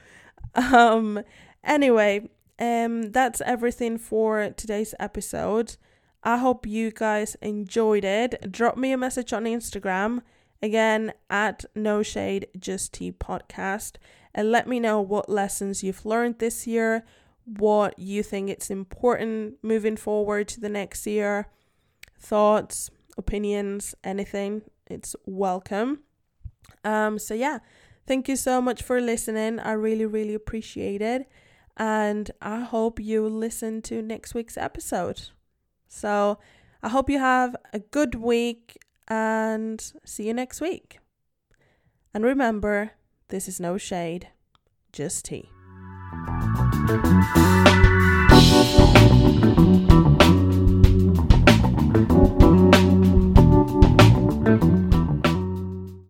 Um 0.55 1.21
anyway, 1.65 2.31
um 2.59 3.13
that's 3.13 3.41
everything 3.43 3.99
for 3.99 4.51
today's 4.57 4.95
episode. 4.99 5.77
I 6.23 6.39
hope 6.39 6.67
you 6.67 6.91
guys 6.91 7.37
enjoyed 7.41 8.05
it. 8.05 8.51
Drop 8.51 8.77
me 8.77 8.93
a 8.93 8.99
message 8.99 9.33
on 9.33 9.45
Instagram 9.45 10.23
again 10.63 11.13
at 11.31 11.65
no 11.75 12.03
shade 12.03 12.49
just 12.59 12.95
tea 12.95 13.13
podcast. 13.13 13.97
And 14.35 14.51
let 14.51 14.69
me 14.69 14.81
know 14.81 15.01
what 15.01 15.29
lessons 15.29 15.83
you've 15.83 16.05
learned 16.05 16.39
this 16.39 16.67
year 16.67 17.05
what 17.47 17.97
you 17.99 18.23
think 18.23 18.51
it's 18.51 18.71
important 18.71 19.55
moving 19.63 19.97
forward 19.97 20.49
to 20.49 20.61
the 20.61 20.69
next 20.69 21.07
year. 21.07 21.49
Thoughts 22.19 22.91
opinions 23.17 23.95
anything 24.05 24.63
it's 24.89 25.17
welcome. 25.25 26.01
Um 26.85 27.19
so 27.19 27.35
yeah 27.35 27.61
thank 28.07 28.29
you 28.29 28.37
so 28.37 28.61
much 28.61 28.83
for 28.83 29.01
listening. 29.01 29.61
I 29.61 29.73
really 29.73 30.07
really 30.07 30.35
appreciate 30.35 31.01
it. 31.01 31.29
And 31.77 32.31
i 32.43 32.61
hope 32.61 32.99
you 32.99 33.29
listen 33.29 33.81
to 33.83 34.03
next 34.03 34.35
week's 34.35 34.57
episode. 34.57 35.23
So 35.87 36.39
i 36.83 36.89
hope 36.89 37.09
you 37.09 37.21
have 37.21 37.55
a 37.73 37.79
good 37.79 38.17
week 38.17 38.77
and 39.09 39.93
see 40.05 40.27
you 40.27 40.35
next 40.35 40.61
week. 40.61 40.99
And 42.15 42.25
remember, 42.25 42.93
this 43.29 43.49
is 43.49 43.61
no 43.61 43.77
shade, 43.79 44.29
just 44.93 45.25
tea. 45.27 45.49